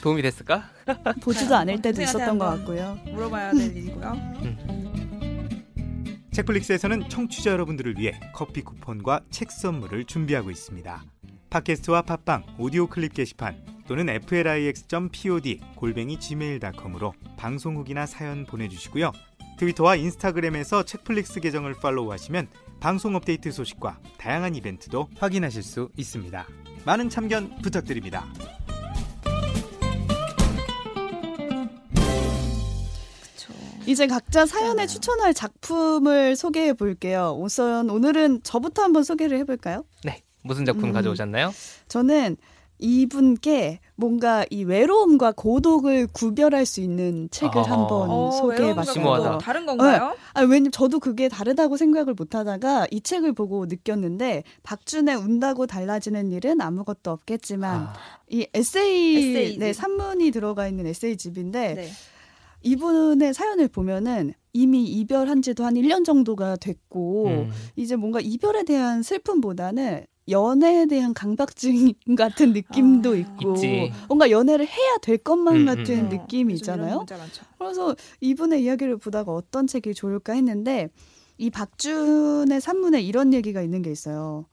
도움이 0.00 0.22
됐을까? 0.22 0.70
보지도 1.20 1.54
않을 1.56 1.80
때도 1.82 2.02
있었던 2.02 2.38
것 2.38 2.44
같고요. 2.46 2.98
물어봐야 3.06 3.52
될 3.52 3.76
일이고요. 3.76 4.12
음. 4.12 5.03
책플릭스에서는 6.34 7.08
청취자 7.08 7.52
여러분들을 7.52 7.96
위해 7.96 8.18
커피 8.32 8.62
쿠폰과 8.62 9.20
책 9.30 9.52
선물을 9.52 10.04
준비하고 10.04 10.50
있습니다. 10.50 11.04
팟캐스트와 11.48 12.02
팟빵 12.02 12.42
오디오 12.58 12.88
클립 12.88 13.14
게시판 13.14 13.64
또는 13.86 14.08
flix.pod 14.08 15.60
골뱅이 15.76 16.18
gmail.com으로 16.18 17.14
방송 17.36 17.76
후기나 17.76 18.06
사연 18.06 18.46
보내주시고요. 18.46 19.12
트위터와 19.58 19.94
인스타그램에서 19.94 20.84
책플릭스 20.84 21.38
계정을 21.38 21.74
팔로우하시면 21.74 22.48
방송 22.80 23.14
업데이트 23.14 23.52
소식과 23.52 24.00
다양한 24.18 24.56
이벤트도 24.56 25.10
확인하실 25.16 25.62
수 25.62 25.88
있습니다. 25.96 26.48
많은 26.84 27.10
참견 27.10 27.62
부탁드립니다. 27.62 28.26
이제 33.86 34.06
각자 34.06 34.46
사연에 34.46 34.86
추천할 34.86 35.34
작품을 35.34 36.36
소개해 36.36 36.72
볼게요. 36.74 37.36
우선 37.38 37.90
오늘은 37.90 38.42
저부터 38.42 38.82
한번 38.82 39.04
소개를 39.04 39.38
해볼까요? 39.38 39.84
네. 40.04 40.22
무슨 40.42 40.64
작품 40.64 40.90
음, 40.90 40.92
가져오셨나요? 40.92 41.52
저는 41.88 42.36
이분께 42.78 43.80
뭔가 43.94 44.44
이 44.50 44.64
외로움과 44.64 45.32
고독을 45.32 46.08
구별할 46.08 46.66
수 46.66 46.80
있는 46.80 47.28
책을 47.30 47.60
아 47.60 47.62
한번 47.62 48.10
어, 48.10 48.30
소개해봤습니다. 48.32 49.38
다른 49.38 49.64
건가요? 49.64 50.08
네. 50.08 50.14
아, 50.34 50.40
왜냐면 50.42 50.72
저도 50.72 50.98
그게 50.98 51.28
다르다고 51.28 51.76
생각을 51.76 52.14
못하다가 52.14 52.88
이 52.90 53.00
책을 53.00 53.32
보고 53.32 53.66
느꼈는데 53.66 54.42
박준의 54.64 55.14
운다고 55.14 55.66
달라지는 55.66 56.32
일은 56.32 56.60
아무것도 56.60 57.10
없겠지만 57.10 57.82
아. 57.82 57.94
이 58.28 58.46
에세이, 58.52 59.16
에세이 59.16 59.58
네 59.58 59.72
산문이 59.72 60.30
들어가 60.32 60.66
있는 60.66 60.86
에세이집인데 60.86 61.74
네. 61.74 61.90
이분의 62.64 63.34
사연을 63.34 63.68
보면은 63.68 64.32
이미 64.52 64.84
이별한 64.84 65.42
지도 65.42 65.64
한 65.64 65.74
1년 65.74 66.04
정도가 66.04 66.56
됐고 66.56 67.26
음. 67.26 67.50
이제 67.76 67.94
뭔가 67.94 68.20
이별에 68.20 68.64
대한 68.64 69.02
슬픔보다는 69.02 70.06
연애에 70.30 70.86
대한 70.86 71.12
강박증 71.12 71.92
같은 72.16 72.52
느낌도 72.54 73.12
아, 73.12 73.14
있고 73.14 73.54
있지. 73.54 73.92
뭔가 74.08 74.30
연애를 74.30 74.66
해야 74.66 74.96
될 75.02 75.18
것만 75.18 75.54
음, 75.54 75.60
음. 75.60 75.66
같은 75.66 76.06
음. 76.06 76.08
느낌이 76.08 76.54
있잖아요. 76.54 77.04
그래서 77.58 77.94
이분의 78.20 78.64
이야기를 78.64 78.96
보다가 78.96 79.32
어떤 79.32 79.66
책이 79.66 79.92
좋을까 79.92 80.32
했는데 80.32 80.88
이 81.36 81.50
박준의 81.50 82.60
산문에 82.60 83.02
이런 83.02 83.34
얘기가 83.34 83.60
있는 83.60 83.82
게 83.82 83.90
있어요. 83.90 84.46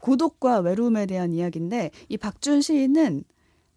고독과 0.00 0.60
외로움에 0.60 1.06
대한 1.06 1.32
이야기인데 1.32 1.90
이 2.08 2.16
박준 2.16 2.60
시인은 2.60 3.24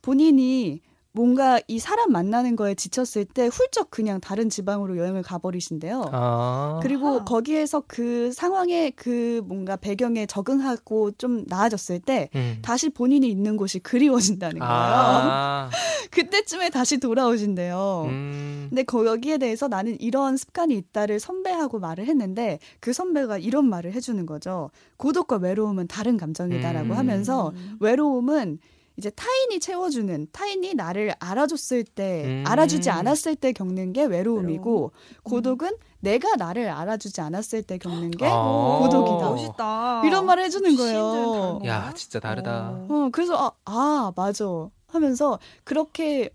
본인이 0.01 0.82
뭔가 1.15 1.60
이 1.67 1.77
사람 1.77 2.12
만나는 2.12 2.55
거에 2.55 2.74
지쳤을 2.74 3.25
때 3.25 3.46
훌쩍 3.46 3.91
그냥 3.91 4.20
다른 4.20 4.50
지방으로 4.50 4.98
여행을 4.98 5.22
가버리신대요. 5.22 6.10
아. 6.12 6.79
그리고 6.82 7.20
아. 7.20 7.24
거기에서 7.24 7.84
그 7.88 8.32
상황에 8.34 8.89
그 8.96 9.43
뭔가 9.46 9.75
배경에 9.75 10.25
적응하고 10.25 11.12
좀 11.12 11.46
나아졌을 11.48 12.00
때 12.00 12.29
음. 12.36 12.58
다시 12.63 12.89
본인이 12.89 13.29
있는 13.29 13.58
곳이 13.58 13.77
그리워진다는 13.77 14.58
거예요. 14.58 14.74
아. 14.74 15.70
그때쯤에 16.10 16.72
다시 16.72 16.98
돌아오신대요. 16.98 18.05
음. 18.08 18.65
근데 18.70 18.82
거기에 18.82 19.38
대해서 19.38 19.67
나는 19.67 19.96
이런 20.01 20.36
습관이 20.36 20.75
있다를 20.75 21.20
선배하고 21.20 21.77
말을 21.77 22.08
했는데 22.08 22.58
그 22.79 22.91
선배가 22.91 23.38
이런 23.38 23.70
말을 23.70 23.93
해주는 23.93 24.25
거죠. 24.25 24.72
고독과 24.98 25.38
외로움은 25.38 25.88
다른 25.88 26.17
감정이다라고 26.17 26.88
음. 26.88 26.98
하면서 26.98 27.53
외로움은 27.79 28.58
이제 28.96 29.10
타인이 29.10 29.60
채워주는 29.60 30.28
타인이 30.32 30.76
나를 30.76 31.14
알아줬을 31.20 31.84
때 31.84 32.24
음. 32.26 32.44
알아주지 32.46 32.90
않았을 32.90 33.36
때 33.36 33.52
겪는 33.52 33.94
게 33.94 34.06
외로움이고 34.06 34.72
외로움. 34.72 34.92
고독은 35.24 35.70
음. 35.70 35.78
내가 36.00 36.36
나를 36.36 36.70
알아주지 36.70 37.22
않았을 37.22 37.64
때 37.64 37.78
겪는 37.78 38.12
게 38.12 38.26
아. 38.28 38.80
고독이다. 38.82 39.30
멋있다. 39.30 40.02
이런 40.06 40.26
말을 40.26 40.44
해주는 40.44 40.76
거예요. 40.76 41.62
야 41.66 41.92
진짜 41.96 42.20
다르다. 42.20 42.70
어, 42.72 42.88
어 42.90 43.10
그래서 43.12 43.36
아, 43.36 43.52
아 43.66 44.14
맞아 44.16 44.46
하면서 44.88 45.40
그렇게 45.64 46.30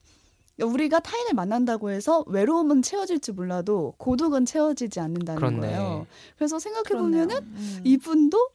우리가 0.60 0.98
타인을 0.98 1.34
만난다고 1.34 1.90
해서 1.90 2.24
외로움은 2.26 2.82
채워질지 2.82 3.32
몰라도 3.32 3.94
고독은 3.98 4.44
채워지지 4.44 4.98
않는다는 4.98 5.38
그렇네. 5.38 5.60
거예요. 5.60 6.06
그래서 6.36 6.58
생각해 6.58 7.00
보면은 7.00 7.36
음. 7.36 7.80
이분도 7.84 8.50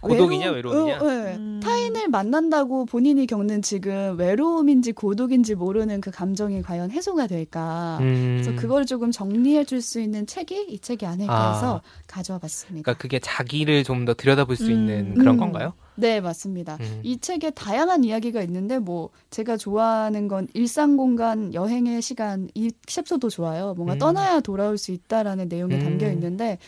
고독이냐 0.00 0.50
외로움, 0.50 0.88
이냐 0.88 0.98
어, 0.98 1.04
네. 1.04 1.34
음. 1.36 1.60
타인을 1.62 2.08
만난다고 2.08 2.86
본인이 2.86 3.26
겪는 3.26 3.62
지금 3.62 4.16
외로움인지 4.18 4.92
고독인지 4.92 5.54
모르는 5.56 6.00
그 6.00 6.10
감정이 6.10 6.62
과연 6.62 6.90
해소가 6.90 7.26
될까. 7.26 7.98
음. 8.00 8.40
그래서 8.42 8.60
그걸 8.60 8.86
조금 8.86 9.10
정리해 9.10 9.64
줄 9.64 9.78
수 9.82 10.00
있는 10.00 10.26
책이 10.26 10.66
이 10.70 10.78
책이 10.80 11.06
아닐까 11.06 11.54
해서 11.54 11.76
아. 11.76 11.80
가져와 12.08 12.38
봤습니다. 12.40 12.82
그러니까 12.82 13.00
그게 13.00 13.18
자기를 13.18 13.84
좀 13.84 13.98
더 14.04 14.14
들여다볼 14.14 14.56
수 14.56 14.66
음. 14.66 14.70
있는 14.70 15.14
그런 15.14 15.34
음. 15.34 15.38
건가요? 15.40 15.72
네, 15.96 16.20
맞습니다. 16.20 16.78
음. 16.80 17.00
이 17.02 17.18
책에 17.18 17.50
다양한 17.50 18.04
이야기가 18.04 18.40
있는데 18.42 18.78
뭐 18.78 19.10
제가 19.30 19.56
좋아하는 19.56 20.28
건 20.28 20.46
일상 20.54 20.96
공간 20.96 21.52
여행의 21.52 22.00
시간 22.00 22.48
이 22.54 22.70
챕터도 22.86 23.28
좋아요. 23.28 23.74
뭔가 23.74 23.94
음. 23.94 23.98
떠나야 23.98 24.40
돌아올 24.40 24.78
수 24.78 24.92
있다라는 24.92 25.48
내용이 25.48 25.78
담겨 25.80 26.08
있는데 26.12 26.58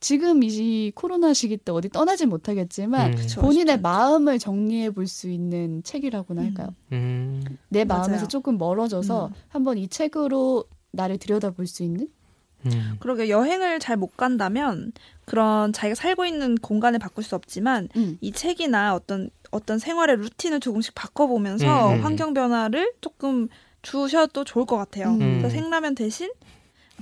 지금 0.00 0.42
이 0.42 0.90
코로나 0.94 1.34
시기 1.34 1.58
때 1.58 1.72
어디 1.72 1.88
떠나지 1.90 2.24
못하겠지만 2.26 3.12
음. 3.12 3.16
본인의 3.40 3.64
그렇죠. 3.76 3.82
마음을 3.82 4.38
정리해 4.38 4.90
볼 4.90 5.06
수 5.06 5.28
있는 5.28 5.82
책이라고나 5.82 6.42
할까요? 6.42 6.68
음. 6.92 7.42
내 7.68 7.84
마음에서 7.84 8.10
맞아요. 8.12 8.28
조금 8.28 8.56
멀어져서 8.58 9.26
음. 9.26 9.32
한번 9.48 9.76
이 9.76 9.88
책으로 9.88 10.64
나를 10.92 11.18
들여다볼 11.18 11.66
수 11.66 11.82
있는? 11.82 12.08
음. 12.66 12.96
그러게 13.00 13.28
여행을 13.28 13.78
잘 13.80 13.96
못 13.96 14.16
간다면 14.16 14.92
그런 15.24 15.72
자기가 15.72 15.94
살고 15.94 16.24
있는 16.26 16.54
공간을 16.56 16.98
바꿀 16.98 17.24
수 17.24 17.34
없지만 17.34 17.88
음. 17.96 18.16
이 18.20 18.32
책이나 18.32 18.94
어떤 18.94 19.30
어떤 19.50 19.78
생활의 19.78 20.16
루틴을 20.16 20.60
조금씩 20.60 20.94
바꿔보면서 20.94 21.92
음. 21.94 22.00
환경 22.04 22.32
변화를 22.34 22.92
조금 23.00 23.48
주셔도 23.82 24.44
좋을 24.44 24.64
것 24.66 24.76
같아요. 24.76 25.16
그래서 25.18 25.48
생라면 25.50 25.94
대신 25.94 26.30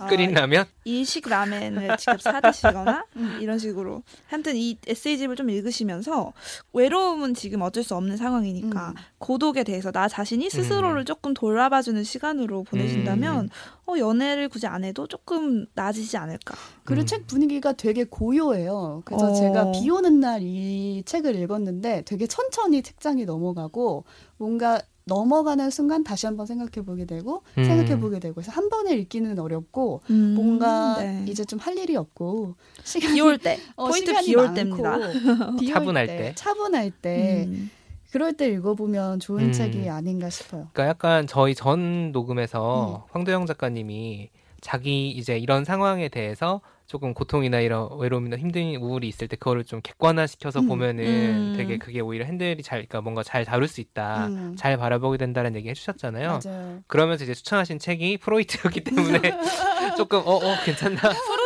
끓인 0.07 0.33
라면? 0.33 0.67
일식 0.85 1.29
라멘을 1.29 1.97
직접 1.99 2.21
사 2.21 2.41
드시거나 2.41 3.05
음, 3.17 3.39
이런 3.41 3.59
식으로. 3.59 4.03
하여튼 4.27 4.57
이 4.57 4.77
에세이집을 4.87 5.37
좀 5.37 5.51
읽으시면서 5.51 6.33
외로움은 6.73 7.35
지금 7.35 7.63
어쩔 7.63 7.83
수 7.85 7.95
없는 7.95 8.17
상황이니까 8.17 8.89
음. 8.91 8.95
고독에 9.19 9.65
대해서 9.65 9.91
나 9.93 10.09
자신이 10.09 10.49
스스로를 10.51 11.03
음. 11.03 11.05
조금 11.05 11.35
돌아봐주는 11.35 12.03
시간으로 12.05 12.65
보내신다면 12.65 13.45
음. 13.45 13.49
어, 13.87 13.99
연애를 13.99 14.49
굳이 14.49 14.67
안 14.67 14.85
해도 14.85 15.07
조금 15.07 15.67
나아지지 15.75 16.17
않을까. 16.17 16.57
그리고 16.85 17.03
음. 17.03 17.07
책 17.07 17.27
분위기가 17.27 17.73
되게 17.73 18.05
고요해요. 18.05 19.03
그래서 19.05 19.31
어. 19.31 19.35
제가 19.35 19.73
비 19.73 19.89
오는 19.91 20.21
날 20.21 20.39
이 20.43 21.03
책을 21.05 21.37
읽었는데 21.37 22.03
되게 22.07 22.27
천천히 22.27 22.83
책장이 22.83 23.25
넘어가고 23.25 24.05
뭔가 24.37 24.81
넘어가는 25.09 25.71
순간 25.71 26.05
다시 26.05 26.27
한번 26.27 26.47
생각해 26.47 26.85
보게 26.85 27.05
되고 27.05 27.43
음. 27.59 27.65
생각해 27.65 27.99
보게 28.01 28.19
되고 28.21 28.35
그래서 28.35 28.53
한 28.53 28.69
번에 28.69 28.95
읽기는 28.95 29.39
어렵고 29.39 30.03
음. 30.11 30.35
뭔가 30.35 30.97
네. 30.99 31.25
이제 31.29 31.45
좀 31.45 31.59
할 31.59 31.77
일이 31.77 31.97
없고 31.97 32.55
시간이 32.85 33.15
비올 33.15 33.37
때 33.39 33.59
어, 33.77 33.89
포인트 33.89 34.13
비올 34.25 34.55
때입니다. 34.55 34.97
차분할 35.69 36.07
때, 36.07 36.17
때. 36.17 36.35
차분할 36.35 36.91
때 36.91 37.45
음. 37.47 37.71
그럴 38.11 38.33
때 38.33 38.49
읽어보면 38.49 39.21
좋은 39.21 39.47
음. 39.47 39.53
책이 39.53 39.89
아닌가 39.91 40.31
싶어요. 40.31 40.69
그러니까 40.73 40.87
약간 40.89 41.27
저희 41.27 41.55
전 41.55 42.13
녹음에서 42.13 43.05
음. 43.07 43.13
황도영 43.13 43.47
작가님이 43.47 44.31
자기 44.61 45.11
이제 45.11 45.37
이런 45.39 45.65
상황에 45.65 46.09
대해서 46.09 46.61
조금 46.89 47.13
고통이나 47.13 47.61
이런 47.61 47.87
외로움이나 47.99 48.39
힘든 48.39 48.75
우울이 48.77 49.09
있을 49.09 49.29
때 49.29 49.37
그거를 49.37 49.63
좀 49.63 49.81
객관화시켜서 49.83 50.61
음. 50.61 50.69
보면은 50.69 51.05
음. 51.05 51.53
되게 51.55 51.77
그게 51.77 52.01
오히려 52.01 52.25
핸들이 52.25 52.63
잘 52.63 52.79
그러니까 52.79 53.03
뭔가 53.03 53.23
잘 53.23 53.45
다룰 53.45 53.69
수 53.69 53.83
있다 53.83 54.29
음. 54.29 54.57
잘 54.57 54.79
바라보게 54.79 55.19
된다는 55.19 55.55
얘기 55.55 55.69
해주셨잖아요 55.69 56.41
맞아요. 56.43 56.83
그러면서 56.87 57.25
이제 57.25 57.35
추천하신 57.35 57.79
책이 57.79 58.17
프로이트였기 58.17 58.85
때문에 58.85 59.21
조금 59.99 60.21
어어 60.25 60.37
어, 60.37 60.57
괜찮나 60.65 60.99
프로이트식 60.99 61.29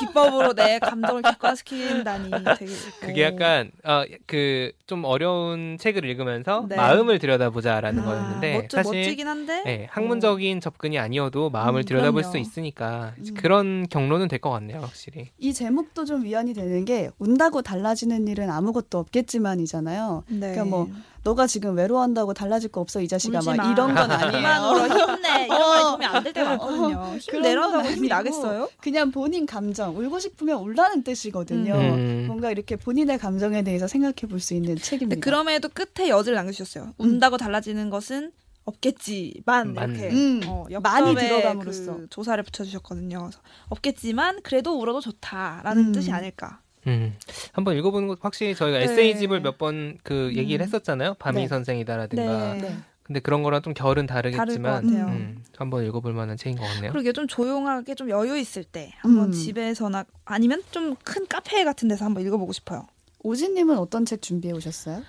기법으로 0.00 0.54
내 0.54 0.78
감정을 0.78 1.22
객관시킨다니 1.22 2.30
되게 2.58 2.74
그게 3.00 3.22
약간 3.22 3.70
어 3.84 4.04
그좀 4.26 5.04
어려운 5.04 5.76
책을 5.78 6.04
읽으면서 6.04 6.66
네. 6.68 6.76
마음을 6.76 7.18
들여다보자라는 7.18 8.02
아, 8.02 8.04
거였는데 8.04 8.54
멋져, 8.54 8.76
사실 8.78 9.00
멋지긴 9.00 9.26
한데 9.28 9.62
네, 9.64 9.86
학문적인 9.90 10.56
어. 10.56 10.60
접근이 10.60 10.98
아니어도 10.98 11.50
마음을 11.50 11.82
음, 11.82 11.84
들여다볼 11.84 12.22
그럼요. 12.22 12.32
수 12.32 12.38
있으니까 12.38 13.14
음. 13.18 13.34
그런 13.36 13.86
경로는 13.88 14.26
될 14.28 14.40
것 14.40 14.48
같네요. 14.50 14.80
확실히. 14.80 15.28
이 15.38 15.52
제목도 15.52 16.06
좀 16.06 16.24
위안이 16.24 16.54
되는 16.54 16.84
게 16.86 17.10
운다고 17.18 17.60
달라지는 17.60 18.26
일은 18.26 18.48
아무것도 18.50 18.98
없겠지만이잖아요. 18.98 20.24
네. 20.28 20.38
그러니까 20.52 20.64
뭐 20.64 20.88
너가 21.22 21.46
지금 21.46 21.76
외로워한다고 21.76 22.32
달라질 22.34 22.70
거 22.70 22.80
없어 22.80 23.00
이 23.00 23.06
자식아 23.08 23.40
막 23.44 23.54
이런 23.72 23.94
건 23.94 24.10
아니에요. 24.10 24.88
힘내 24.88 25.44
이런 25.46 25.68
말 25.68 25.80
도움이 25.82 26.06
안 26.06 26.22
될 26.24 26.32
때가 26.32 26.50
많거든요. 26.50 27.16
힘내라고 27.20 27.82
힘이 27.82 28.08
나겠어요? 28.08 28.68
그냥 28.80 29.10
본인 29.10 29.44
감정 29.46 29.96
울고 29.96 30.18
싶으면 30.18 30.60
울라는 30.60 31.02
뜻이거든요. 31.04 31.74
음. 31.74 32.24
뭔가 32.26 32.50
이렇게 32.50 32.76
본인의 32.76 33.18
감정에 33.18 33.62
대해서 33.62 33.86
생각해 33.86 34.14
볼 34.28 34.40
수 34.40 34.54
있는 34.54 34.76
책입니다. 34.76 35.20
그럼에도 35.22 35.68
끝에 35.68 36.08
여지를 36.08 36.36
남겨주셨어요. 36.36 36.94
운다고 36.96 37.36
달라지는 37.36 37.90
것은 37.90 38.32
없겠지만 38.64 39.72
이렇게 39.74 40.10
음, 40.10 40.40
어, 40.46 40.66
많이 40.82 41.14
들어감으로써 41.14 41.96
그 41.96 42.06
조사를 42.10 42.42
붙여주셨거든요. 42.44 43.30
없겠지만 43.68 44.40
그래도 44.42 44.78
울어도 44.80 45.00
좋다라는 45.00 45.86
음. 45.88 45.92
뜻이 45.92 46.10
아닐까. 46.12 46.60
음. 46.86 47.14
한번 47.52 47.76
읽어보는 47.76 48.08
것 48.08 48.18
확실히 48.22 48.54
저희가 48.54 48.78
네. 48.78 48.84
에세이집을 48.84 49.40
몇 49.40 49.58
번 49.58 49.98
그 50.02 50.32
얘기를 50.34 50.62
음. 50.62 50.66
했었잖아요. 50.66 51.14
밤이 51.18 51.42
네. 51.42 51.48
선생이다라든가. 51.48 52.54
네. 52.54 52.76
근데 53.02 53.18
그런 53.20 53.42
거랑 53.42 53.60
좀 53.62 53.74
결은 53.74 54.06
다르겠지만 54.06 54.88
음, 54.88 55.42
한번 55.56 55.84
읽어볼 55.84 56.12
만한 56.12 56.36
책인 56.36 56.56
것 56.56 56.64
같네요. 56.64 56.92
그러게 56.92 57.12
좀 57.12 57.26
조용하게 57.26 57.96
좀 57.96 58.08
여유 58.08 58.38
있을 58.38 58.62
때 58.62 58.92
한번 58.98 59.26
음. 59.26 59.32
집에서나 59.32 60.04
아니면 60.24 60.62
좀 60.70 60.94
큰 61.02 61.26
카페 61.26 61.64
같은 61.64 61.88
데서 61.88 62.04
한번 62.04 62.24
읽어보고 62.24 62.52
싶어요. 62.52 62.86
오진님은 63.24 63.76
어떤 63.78 64.04
책 64.06 64.22
준비해 64.22 64.54
오셨어요? 64.54 65.02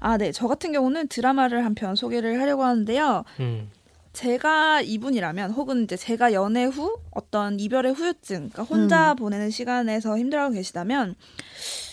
아, 0.00 0.18
네. 0.18 0.32
저 0.32 0.46
같은 0.48 0.72
경우는 0.72 1.06
드라마를 1.08 1.64
한 1.64 1.74
편 1.74 1.94
소개를 1.94 2.40
하려고 2.40 2.64
하는데요. 2.64 3.24
음. 3.40 3.70
제가 4.16 4.80
이분이라면 4.80 5.50
혹은 5.50 5.84
이제 5.84 5.94
제가 5.94 6.32
연애 6.32 6.64
후 6.64 6.98
어떤 7.10 7.60
이별의 7.60 7.92
후유증, 7.92 8.48
그러니까 8.50 8.62
혼자 8.62 9.12
음. 9.12 9.16
보내는 9.16 9.50
시간에서 9.50 10.16
힘들어하고 10.16 10.54
계시다면 10.54 11.14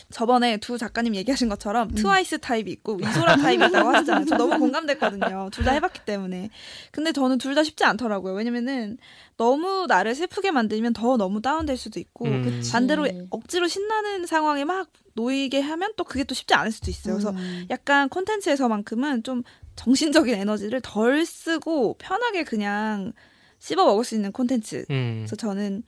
저번에 0.09 0.55
두 0.57 0.77
작가님 0.77 1.15
얘기하신 1.15 1.49
것처럼 1.49 1.89
음. 1.89 1.95
트와이스 1.95 2.39
타입이 2.39 2.71
있고 2.71 2.97
이소라 3.01 3.35
타입이 3.37 3.65
있다고 3.65 3.89
하시잖아요. 3.89 4.25
저 4.25 4.37
너무 4.37 4.57
공감됐거든요. 4.57 5.49
둘 5.51 5.65
다 5.65 5.71
해봤기 5.73 6.05
때문에. 6.05 6.49
근데 6.91 7.11
저는 7.11 7.39
둘 7.39 7.55
다 7.55 7.63
쉽지 7.63 7.83
않더라고요. 7.83 8.33
왜냐면은 8.35 8.97
너무 9.35 9.85
나를 9.89 10.15
슬프게 10.15 10.51
만들면 10.51 10.93
더 10.93 11.17
너무 11.17 11.41
다운될 11.41 11.75
수도 11.75 11.99
있고 11.99 12.25
음. 12.25 12.61
반대로 12.71 13.05
억지로 13.31 13.67
신나는 13.67 14.27
상황에 14.27 14.63
막 14.63 14.87
놓이게 15.15 15.59
하면 15.59 15.91
또 15.97 16.05
그게 16.05 16.23
또 16.23 16.33
쉽지 16.33 16.53
않을 16.53 16.71
수도 16.71 16.89
있어요. 16.89 17.15
그래서 17.15 17.31
음. 17.31 17.65
약간 17.69 18.07
콘텐츠에서만큼은 18.07 19.23
좀 19.23 19.43
정신적인 19.75 20.35
에너지를 20.35 20.81
덜 20.81 21.25
쓰고 21.25 21.95
편하게 21.97 22.43
그냥 22.43 23.13
씹어 23.59 23.85
먹을 23.85 24.03
수 24.03 24.15
있는 24.15 24.31
콘텐츠. 24.31 24.85
음. 24.89 25.23
그래서 25.25 25.35
저는 25.35 25.83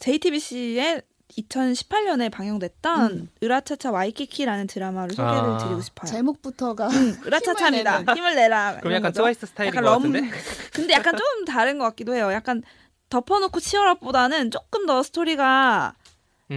JTBC의 0.00 1.02
2018년에 1.38 2.30
방영됐던 2.30 3.12
음. 3.12 3.28
으라차차 3.42 3.90
와이키키라는 3.90 4.66
드라마를 4.66 5.14
소개를 5.14 5.50
아. 5.50 5.58
드리고 5.58 5.80
싶어요. 5.80 6.10
제목부터가 6.10 6.88
음, 6.88 7.16
으라차차입니다. 7.26 8.00
힘을, 8.00 8.16
힘을 8.16 8.34
내라. 8.36 8.78
그럼 8.80 8.94
약간 8.94 9.12
트와이스 9.12 9.46
스타일인 9.46 9.74
것 9.74 9.82
같은데? 9.82 10.20
근데 10.72 10.92
약간 10.92 11.16
좀 11.16 11.44
다른 11.44 11.78
것 11.78 11.84
같기도 11.84 12.14
해요. 12.14 12.30
약간 12.32 12.62
덮어놓고 13.08 13.60
치열업보다는 13.60 14.50
조금 14.50 14.86
더 14.86 15.02
스토리가 15.02 15.94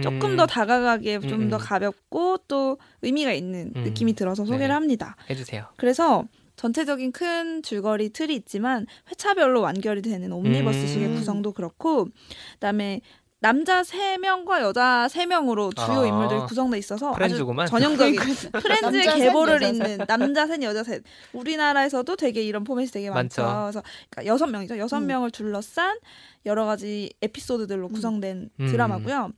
조금 0.02 0.32
음. 0.32 0.36
더 0.36 0.46
다가가게 0.46 1.20
좀더 1.20 1.36
음, 1.36 1.52
음. 1.52 1.58
가볍고 1.58 2.38
또 2.48 2.78
의미가 3.02 3.32
있는 3.32 3.72
음. 3.74 3.84
느낌이 3.84 4.14
들어서 4.14 4.44
소개를 4.44 4.68
네. 4.68 4.72
합니다. 4.74 5.16
해주세요. 5.30 5.66
그래서 5.76 6.24
전체적인 6.58 7.12
큰 7.12 7.62
줄거리 7.62 8.10
틀이 8.10 8.34
있지만 8.34 8.86
회차별로 9.10 9.60
완결이 9.62 10.02
되는 10.02 10.30
옴니버스식의 10.32 11.06
음. 11.06 11.14
구성도 11.14 11.52
그렇고 11.52 12.08
그다음에 12.54 13.00
남자 13.40 13.82
3명과 13.82 14.60
여자 14.62 15.06
3명으로 15.08 15.74
주요 15.76 16.00
아, 16.00 16.06
인물들이 16.06 16.40
구성돼 16.48 16.76
있어서 16.78 17.12
프렌즈구만. 17.12 17.64
아주 17.64 17.70
전형적인 17.70 18.16
프렌즈의 18.50 19.04
계보를 19.04 19.62
잇는 19.62 19.98
남자 20.08 20.48
셋 20.48 20.60
여자 20.64 20.82
셋 20.82 21.04
우리나라에서도 21.32 22.16
되게 22.16 22.42
이런 22.42 22.64
포맷이 22.64 22.88
되게 22.88 23.08
많죠. 23.10 23.42
많죠. 23.42 23.62
그래서 23.62 23.82
그러니까 24.10 24.32
여섯 24.32 24.46
명이죠. 24.48 24.78
여섯 24.78 24.98
음. 24.98 25.06
명을 25.06 25.30
둘러싼 25.30 25.98
여러 26.46 26.66
가지 26.66 27.12
에피소드들로 27.22 27.86
음. 27.86 27.92
구성된 27.92 28.50
음. 28.58 28.66
드라마고요. 28.66 29.30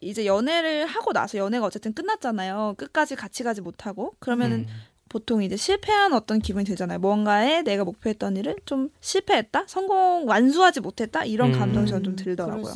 이제 0.00 0.24
연애를 0.24 0.86
하고 0.86 1.12
나서 1.12 1.36
연애가 1.36 1.66
어쨌든 1.66 1.92
끝났잖아요. 1.92 2.74
끝까지 2.78 3.16
같이 3.16 3.42
가지 3.42 3.60
못하고 3.60 4.14
그러면은 4.18 4.60
음. 4.60 4.66
보통 5.10 5.42
이제 5.42 5.56
실패한 5.56 6.12
어떤 6.14 6.38
기분이 6.38 6.64
들잖아요. 6.64 7.00
뭔가에 7.00 7.62
내가 7.62 7.84
목표했던 7.84 8.36
일을 8.36 8.56
좀 8.64 8.90
실패했다, 9.00 9.64
성공 9.66 10.26
완수하지 10.26 10.80
못했다 10.80 11.24
이런 11.24 11.52
음. 11.52 11.58
감정이 11.58 11.86
저는 11.88 12.04
좀 12.04 12.16
들더라고요. 12.16 12.72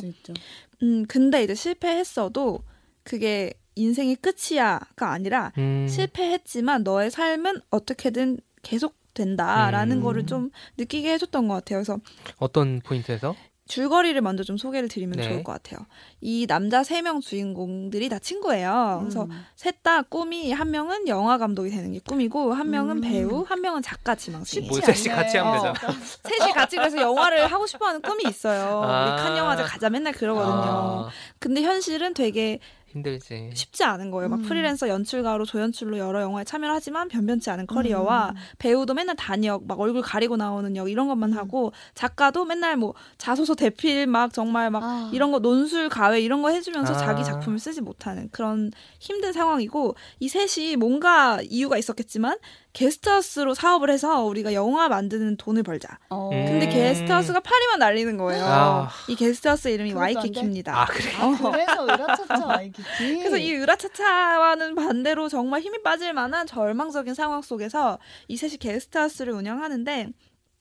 음, 0.83 1.05
근데 1.07 1.43
이제 1.43 1.55
실패했어도 1.55 2.59
그게 3.03 3.53
인생의 3.75 4.17
끝이야가 4.17 5.11
아니라 5.11 5.53
음. 5.57 5.87
실패했지만 5.89 6.83
너의 6.83 7.09
삶은 7.09 7.61
어떻게든 7.69 8.39
계속 8.61 8.95
된다라는 9.13 9.97
음. 9.97 10.03
거를 10.03 10.25
좀 10.25 10.51
느끼게 10.77 11.13
해줬던 11.13 11.47
것 11.47 11.53
같아요. 11.55 11.79
그래서 11.79 11.99
어떤 12.37 12.81
포인트에서? 12.81 13.33
줄거리를 13.67 14.19
먼저 14.21 14.43
좀 14.43 14.57
소개를 14.57 14.87
드리면 14.89 15.17
네. 15.17 15.23
좋을 15.27 15.43
것 15.43 15.51
같아요. 15.51 15.85
이 16.21 16.45
남자 16.47 16.83
세 16.83 17.01
명 17.01 17.19
주인공들이 17.19 18.09
다 18.09 18.19
친구예요. 18.19 18.99
그래서 19.01 19.23
음. 19.23 19.45
셋다 19.55 20.03
꿈이 20.03 20.51
한 20.51 20.69
명은 20.71 21.07
영화 21.07 21.37
감독이 21.37 21.69
되는 21.71 21.91
게 21.91 21.99
꿈이고 21.99 22.53
한 22.53 22.69
명은 22.69 22.97
음. 22.97 23.01
배우, 23.01 23.43
한 23.47 23.61
명은 23.61 23.81
작가 23.81 24.13
지망생. 24.15 24.67
뭐 24.67 24.79
셋이 24.81 25.13
같이 25.15 25.37
하면 25.37 25.53
어. 25.59 25.73
되잖아. 25.73 25.95
셋이 26.23 26.51
같이 26.53 26.75
그래서 26.77 27.01
영화를 27.01 27.47
하고 27.51 27.65
싶어 27.65 27.87
하는 27.87 28.01
꿈이 28.01 28.23
있어요. 28.27 28.81
아. 28.83 29.03
우리 29.15 29.21
칸 29.23 29.37
영화제 29.37 29.63
가자 29.63 29.89
맨날 29.89 30.13
그러거든요. 30.13 31.07
아. 31.07 31.09
근데 31.39 31.61
현실은 31.63 32.13
되게 32.13 32.59
힘들지. 32.95 33.51
쉽지 33.53 33.83
않은 33.83 34.09
거예요. 34.11 34.29
막 34.29 34.39
음. 34.39 34.43
프리랜서 34.43 34.87
연출가로 34.87 35.45
조연출로 35.45 35.97
여러 35.97 36.21
영화에 36.21 36.43
참여를 36.45 36.73
하지만 36.73 37.09
변변치 37.09 37.49
않은 37.49 37.67
커리어와 37.67 38.29
음. 38.29 38.35
배우도 38.57 38.93
맨날 38.93 39.15
단역, 39.15 39.67
막 39.67 39.79
얼굴 39.79 40.01
가리고 40.01 40.37
나오는 40.37 40.75
역 40.75 40.89
이런 40.89 41.07
것만 41.07 41.33
음. 41.33 41.37
하고 41.37 41.73
작가도 41.93 42.45
맨날 42.45 42.77
뭐 42.77 42.93
자소서 43.17 43.55
대필 43.55 44.07
막 44.07 44.33
정말 44.33 44.71
막 44.71 44.83
아. 44.83 45.09
이런 45.13 45.31
거 45.31 45.39
논술 45.39 45.89
가외 45.89 46.21
이런 46.21 46.41
거 46.41 46.49
해주면서 46.49 46.93
아. 46.93 46.97
자기 46.97 47.23
작품을 47.23 47.59
쓰지 47.59 47.81
못하는 47.81 48.29
그런 48.31 48.71
힘든 48.99 49.33
상황이고 49.33 49.95
이 50.19 50.29
셋이 50.29 50.77
뭔가 50.77 51.39
이유가 51.43 51.77
있었겠지만 51.77 52.37
게스트하우스로 52.75 53.53
사업을 53.53 53.89
해서 53.89 54.23
우리가 54.25 54.53
영화 54.53 54.89
만드는 54.89 55.37
돈을 55.37 55.63
벌자. 55.63 55.97
어. 56.09 56.29
근데 56.29 56.67
게스트하우스가 56.67 57.39
파리만 57.39 57.79
날리는 57.79 58.17
거예요. 58.17 58.43
아. 58.45 58.89
이 59.07 59.15
게스트하우스 59.15 59.69
이름이 59.69 59.93
와이키키입니다. 59.93 60.77
아, 60.81 60.85
그래? 60.85 61.05
어. 61.21 61.51
그래서 61.51 61.85
으라차차 61.85 62.45
와이키키. 62.45 62.83
그래서 63.23 63.37
이 63.37 63.55
으라차차와는 63.55 64.75
반대로 64.75 65.29
정말 65.29 65.61
힘이 65.61 65.81
빠질 65.83 66.13
만한 66.13 66.45
절망적인 66.45 67.13
상황 67.13 67.41
속에서 67.41 67.97
이 68.27 68.35
셋이 68.35 68.57
게스트하우스를 68.57 69.33
운영하는데 69.33 70.09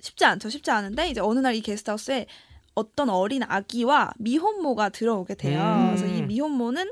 쉽지 0.00 0.24
않죠. 0.24 0.48
쉽지 0.50 0.70
않은데 0.70 1.08
이제 1.08 1.20
어느 1.20 1.40
날 1.40 1.54
이 1.54 1.60
게스트하우스에 1.60 2.26
어떤 2.74 3.08
어린 3.10 3.42
아기와 3.42 4.12
미혼모가 4.18 4.90
들어오게 4.90 5.34
돼요. 5.34 5.60
음. 5.62 5.86
그래서 5.96 6.06
이 6.06 6.22
미혼모는 6.22 6.90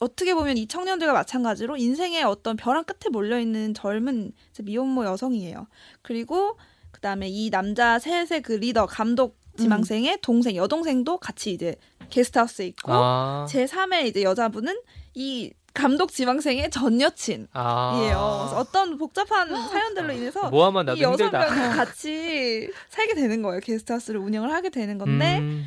어떻게 0.00 0.34
보면 0.34 0.56
이 0.56 0.66
청년들과 0.66 1.12
마찬가지로 1.12 1.76
인생의 1.76 2.22
어떤 2.24 2.56
벼랑 2.56 2.84
끝에 2.84 3.10
몰려 3.10 3.38
있는 3.38 3.74
젊은 3.74 4.32
미혼모 4.62 5.04
여성이에요. 5.04 5.66
그리고 6.02 6.56
그다음에 6.92 7.28
이 7.28 7.50
남자 7.50 7.98
셋의 7.98 8.42
그 8.42 8.52
리더 8.52 8.86
감독 8.86 9.38
지망생의 9.56 10.12
음. 10.12 10.18
동생 10.22 10.56
여동생도 10.56 11.18
같이 11.18 11.52
이제 11.52 11.74
게스트하우스에 12.10 12.66
있고 12.66 12.92
아. 12.92 13.46
제 13.48 13.66
3의 13.66 14.06
이제 14.06 14.22
여자분은 14.22 14.80
이 15.14 15.52
감독 15.74 16.10
지망생의 16.10 16.70
전 16.70 17.00
여친이에요. 17.00 17.48
아. 17.52 18.52
어떤 18.56 18.98
복잡한 18.98 19.48
사연들로 19.68 20.12
인해서 20.12 20.50
이 20.96 21.02
여섯 21.02 21.30
명 21.30 21.40
같이 21.76 22.70
살게 22.88 23.14
되는 23.14 23.42
거예요. 23.42 23.60
게스트하우스를 23.60 24.20
운영을 24.20 24.52
하게 24.52 24.70
되는 24.70 24.98
건데 24.98 25.38
음. 25.38 25.64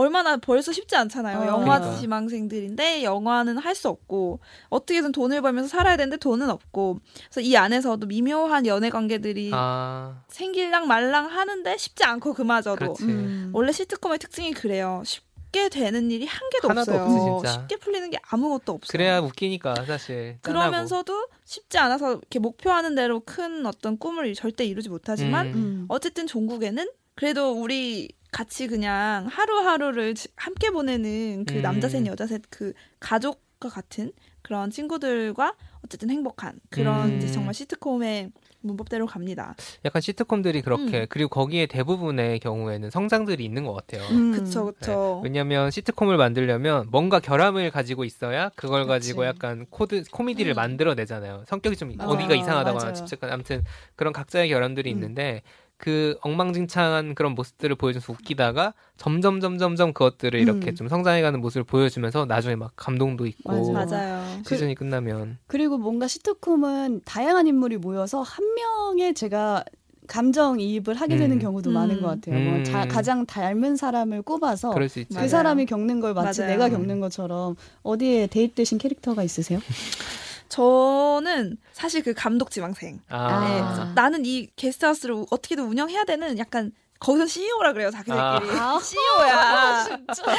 얼마나 0.00 0.36
벌써 0.36 0.72
쉽지 0.72 0.96
않잖아요. 0.96 1.38
어, 1.40 1.46
영화 1.46 1.78
그러니까. 1.78 2.00
지망생들인데 2.00 3.02
영화는 3.04 3.58
할 3.58 3.74
수 3.74 3.88
없고 3.88 4.40
어떻게든 4.68 5.12
돈을 5.12 5.40
벌면서 5.42 5.68
살아야 5.68 5.96
되는데 5.96 6.16
돈은 6.18 6.50
없고 6.50 6.98
그래서 7.30 7.40
이 7.40 7.56
안에서도 7.56 8.04
미묘한 8.06 8.66
연애 8.66 8.90
관계들이 8.90 9.50
아. 9.54 10.22
생길랑 10.28 10.86
말랑 10.86 11.26
하는데 11.26 11.76
쉽지 11.78 12.04
않고 12.04 12.34
그마저도 12.34 12.94
음. 13.02 13.50
원래 13.54 13.72
시트콤의 13.72 14.18
특징이 14.18 14.52
그래요. 14.52 15.02
쉽게 15.06 15.68
되는 15.68 16.10
일이 16.10 16.26
한 16.26 16.40
개도 16.50 16.68
없어요. 16.68 17.36
없어, 17.36 17.52
쉽게 17.52 17.76
풀리는 17.76 18.10
게 18.10 18.18
아무것도 18.28 18.72
없어요. 18.72 18.88
그래야 18.90 19.20
웃기니까 19.20 19.74
사실. 19.86 20.38
짠하고. 20.42 20.42
그러면서도 20.42 21.28
쉽지 21.44 21.78
않아서 21.78 22.12
이렇게 22.12 22.38
목표하는 22.38 22.94
대로 22.94 23.20
큰 23.20 23.64
어떤 23.66 23.96
꿈을 23.98 24.34
절대 24.34 24.64
이루지 24.64 24.88
못하지만 24.90 25.46
음. 25.54 25.84
어쨌든 25.88 26.26
종국에는 26.26 26.88
그래도 27.14 27.52
우리 27.52 28.08
같이 28.32 28.66
그냥 28.66 29.26
하루하루를 29.26 30.14
함께 30.36 30.70
보내는 30.70 31.44
그 31.46 31.54
음. 31.54 31.62
남자 31.62 31.88
셋 31.88 32.06
여자 32.06 32.26
셋 32.26 32.42
그 32.50 32.72
가족과 33.00 33.68
같은 33.68 34.12
그런 34.42 34.70
친구들과 34.70 35.54
어쨌든 35.84 36.10
행복한 36.10 36.58
그런 36.70 37.10
음. 37.10 37.16
이제 37.18 37.28
정말 37.30 37.54
시트콤의 37.54 38.30
문법대로 38.62 39.06
갑니다. 39.06 39.54
약간 39.84 40.02
시트콤들이 40.02 40.62
그렇게 40.62 41.00
음. 41.00 41.06
그리고 41.08 41.28
거기에 41.28 41.66
대부분의 41.66 42.40
경우에는 42.40 42.90
성장들이 42.90 43.44
있는 43.44 43.64
것 43.64 43.74
같아요. 43.74 44.02
음. 44.10 44.32
그쵸 44.32 44.66
그쵸. 44.66 45.20
네. 45.22 45.28
왜냐하면 45.28 45.70
시트콤을 45.70 46.16
만들려면 46.16 46.88
뭔가 46.90 47.20
결함을 47.20 47.70
가지고 47.70 48.04
있어야 48.04 48.50
그걸 48.56 48.82
그치. 48.82 48.88
가지고 48.88 49.26
약간 49.26 49.66
코드 49.70 50.02
코미디를 50.10 50.52
음. 50.52 50.56
만들어내잖아요. 50.56 51.44
성격이 51.46 51.76
좀 51.76 51.94
아, 51.98 52.06
어디가 52.06 52.34
이상하다거나 52.34 52.92
집착한 52.92 53.30
아무튼 53.30 53.62
그런 53.96 54.12
각자의 54.12 54.48
결함들이 54.48 54.90
음. 54.90 54.96
있는데 54.96 55.42
그 55.80 56.18
엉망진창한 56.20 57.14
그런 57.14 57.34
모습들을 57.34 57.74
보여줘서 57.74 58.12
웃기다가 58.12 58.74
점점 58.98 59.40
점점점 59.40 59.94
그것들을 59.94 60.38
음. 60.38 60.42
이렇게 60.42 60.74
좀 60.74 60.88
성장해가는 60.88 61.40
모습을 61.40 61.64
보여주면서 61.64 62.26
나중에 62.26 62.54
막 62.54 62.72
감동도 62.76 63.26
있고 63.26 63.72
맞아요. 63.72 64.42
시즌이 64.46 64.74
그, 64.74 64.84
끝나면 64.84 65.38
그리고 65.46 65.78
뭔가 65.78 66.06
시트콤은 66.06 67.00
다양한 67.06 67.46
인물이 67.46 67.78
모여서 67.78 68.20
한 68.20 68.44
명의 68.54 69.14
제가 69.14 69.64
감정 70.06 70.60
이입을 70.60 70.94
하게 70.96 71.16
되는 71.16 71.36
음. 71.36 71.40
경우도 71.40 71.70
음. 71.70 71.74
많은 71.74 72.02
것 72.02 72.08
같아요. 72.08 72.44
뭐 72.44 72.58
음. 72.58 72.64
자, 72.64 72.86
가장 72.86 73.24
닮은 73.24 73.76
사람을 73.76 74.22
꼽아서 74.22 74.74
그 74.74 75.28
사람이 75.28 75.64
겪는 75.64 76.00
걸 76.00 76.12
마치 76.12 76.40
맞아요. 76.40 76.52
내가 76.52 76.68
겪는 76.68 77.00
것처럼 77.00 77.56
어디에 77.82 78.26
대입되신 78.26 78.76
캐릭터가 78.76 79.22
있으세요? 79.22 79.60
저는 80.50 81.56
사실 81.72 82.02
그 82.02 82.12
감독 82.12 82.50
지망생. 82.50 83.00
아. 83.08 83.40
네, 83.86 83.94
나는 83.94 84.26
이 84.26 84.48
게스트하우스를 84.56 85.24
어떻게든 85.30 85.64
운영해야 85.64 86.04
되는 86.04 86.36
약간 86.38 86.72
거기서 86.98 87.26
CEO라 87.26 87.72
그래요 87.72 87.90
자기들끼리 87.90 88.58
아. 88.60 88.78
CEO야. 88.82 89.84
진짜. 90.14 90.34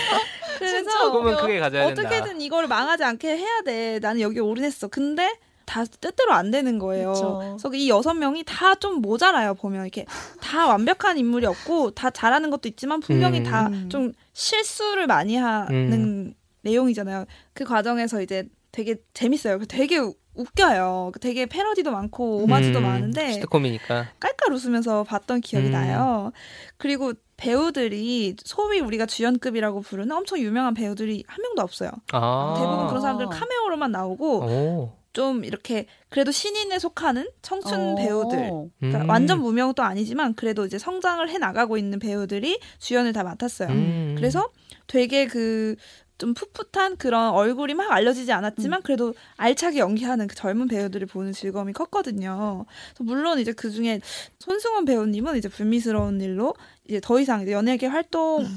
그래서 0.59 1.11
꿈은 1.11 1.37
크게 1.37 1.59
가져야 1.59 1.87
된다. 1.87 2.01
어떻게든 2.01 2.41
이걸 2.41 2.67
망하지 2.67 3.03
않게 3.03 3.37
해야 3.37 3.61
돼. 3.63 3.97
나는 3.99 4.21
여기 4.21 4.39
올인했어. 4.39 4.89
근데 4.89 5.33
다 5.65 5.85
뜻대로 5.85 6.33
안 6.33 6.51
되는 6.51 6.77
거예요. 6.77 7.13
그쵸. 7.13 7.37
그래서 7.57 7.73
이 7.73 7.89
여섯 7.89 8.13
명이 8.13 8.43
다 8.45 8.75
좀 8.75 9.01
모자라요. 9.01 9.53
보면 9.55 9.83
이렇게 9.83 10.05
다 10.41 10.67
완벽한 10.67 11.17
인물이 11.17 11.45
없고 11.45 11.91
다 11.91 12.09
잘하는 12.11 12.49
것도 12.51 12.67
있지만 12.67 12.99
분명히 12.99 13.39
음. 13.39 13.43
다좀 13.89 14.11
실수를 14.33 15.07
많이 15.07 15.37
하는 15.37 15.93
음. 15.93 16.33
내용이잖아요. 16.63 17.25
그 17.53 17.63
과정에서 17.63 18.21
이제 18.21 18.47
되게 18.71 18.95
재밌어요. 19.13 19.59
되게 19.65 19.99
웃겨요. 20.33 21.11
되게 21.19 21.45
패러디도 21.45 21.91
많고 21.91 22.43
오마주도 22.43 22.79
음, 22.79 22.83
많은데 22.83 23.33
시트콤이니까 23.33 24.11
깔깔 24.19 24.53
웃으면서 24.53 25.03
봤던 25.03 25.41
기억이 25.41 25.67
음. 25.67 25.71
나요. 25.71 26.31
그리고 26.77 27.13
배우들이 27.37 28.35
소위 28.43 28.79
우리가 28.79 29.05
주연급이라고 29.07 29.81
부르는 29.81 30.15
엄청 30.15 30.39
유명한 30.39 30.73
배우들이 30.73 31.23
한 31.27 31.41
명도 31.41 31.61
없어요. 31.61 31.89
아. 32.13 32.55
대부분 32.57 32.87
그런 32.87 33.01
사람들 33.01 33.27
카메오로만 33.27 33.91
나오고 33.91 34.39
오. 34.43 34.91
좀 35.13 35.43
이렇게 35.43 35.87
그래도 36.09 36.31
신인에 36.31 36.79
속하는 36.79 37.29
청춘 37.41 37.93
오. 37.93 37.95
배우들 37.95 38.69
그러니까 38.79 39.03
음. 39.03 39.09
완전 39.09 39.41
무명도 39.41 39.83
아니지만 39.83 40.35
그래도 40.35 40.65
이제 40.65 40.77
성장을 40.77 41.27
해 41.29 41.37
나가고 41.37 41.77
있는 41.77 41.99
배우들이 41.99 42.59
주연을 42.79 43.11
다 43.11 43.23
맡았어요. 43.23 43.69
음. 43.69 44.15
그래서 44.17 44.49
되게 44.87 45.25
그 45.27 45.75
좀 46.21 46.35
풋풋한 46.35 46.97
그런 46.97 47.31
얼굴이 47.31 47.73
막 47.73 47.91
알려지지 47.91 48.31
않았지만 48.31 48.81
음. 48.81 48.83
그래도 48.83 49.15
알차게 49.37 49.79
연기하는 49.79 50.27
그 50.27 50.35
젊은 50.35 50.67
배우들을 50.67 51.07
보는 51.07 51.33
즐거움이 51.33 51.73
컸거든요. 51.73 52.65
물론 52.99 53.39
이제 53.39 53.53
그 53.53 53.71
중에 53.71 54.01
손승원 54.37 54.85
배우님은 54.85 55.35
이제 55.35 55.49
불미스러운 55.49 56.21
일로 56.21 56.53
이제 56.87 56.99
더 57.01 57.19
이상 57.19 57.41
이제 57.41 57.53
연예계 57.53 57.87
활동 57.87 58.47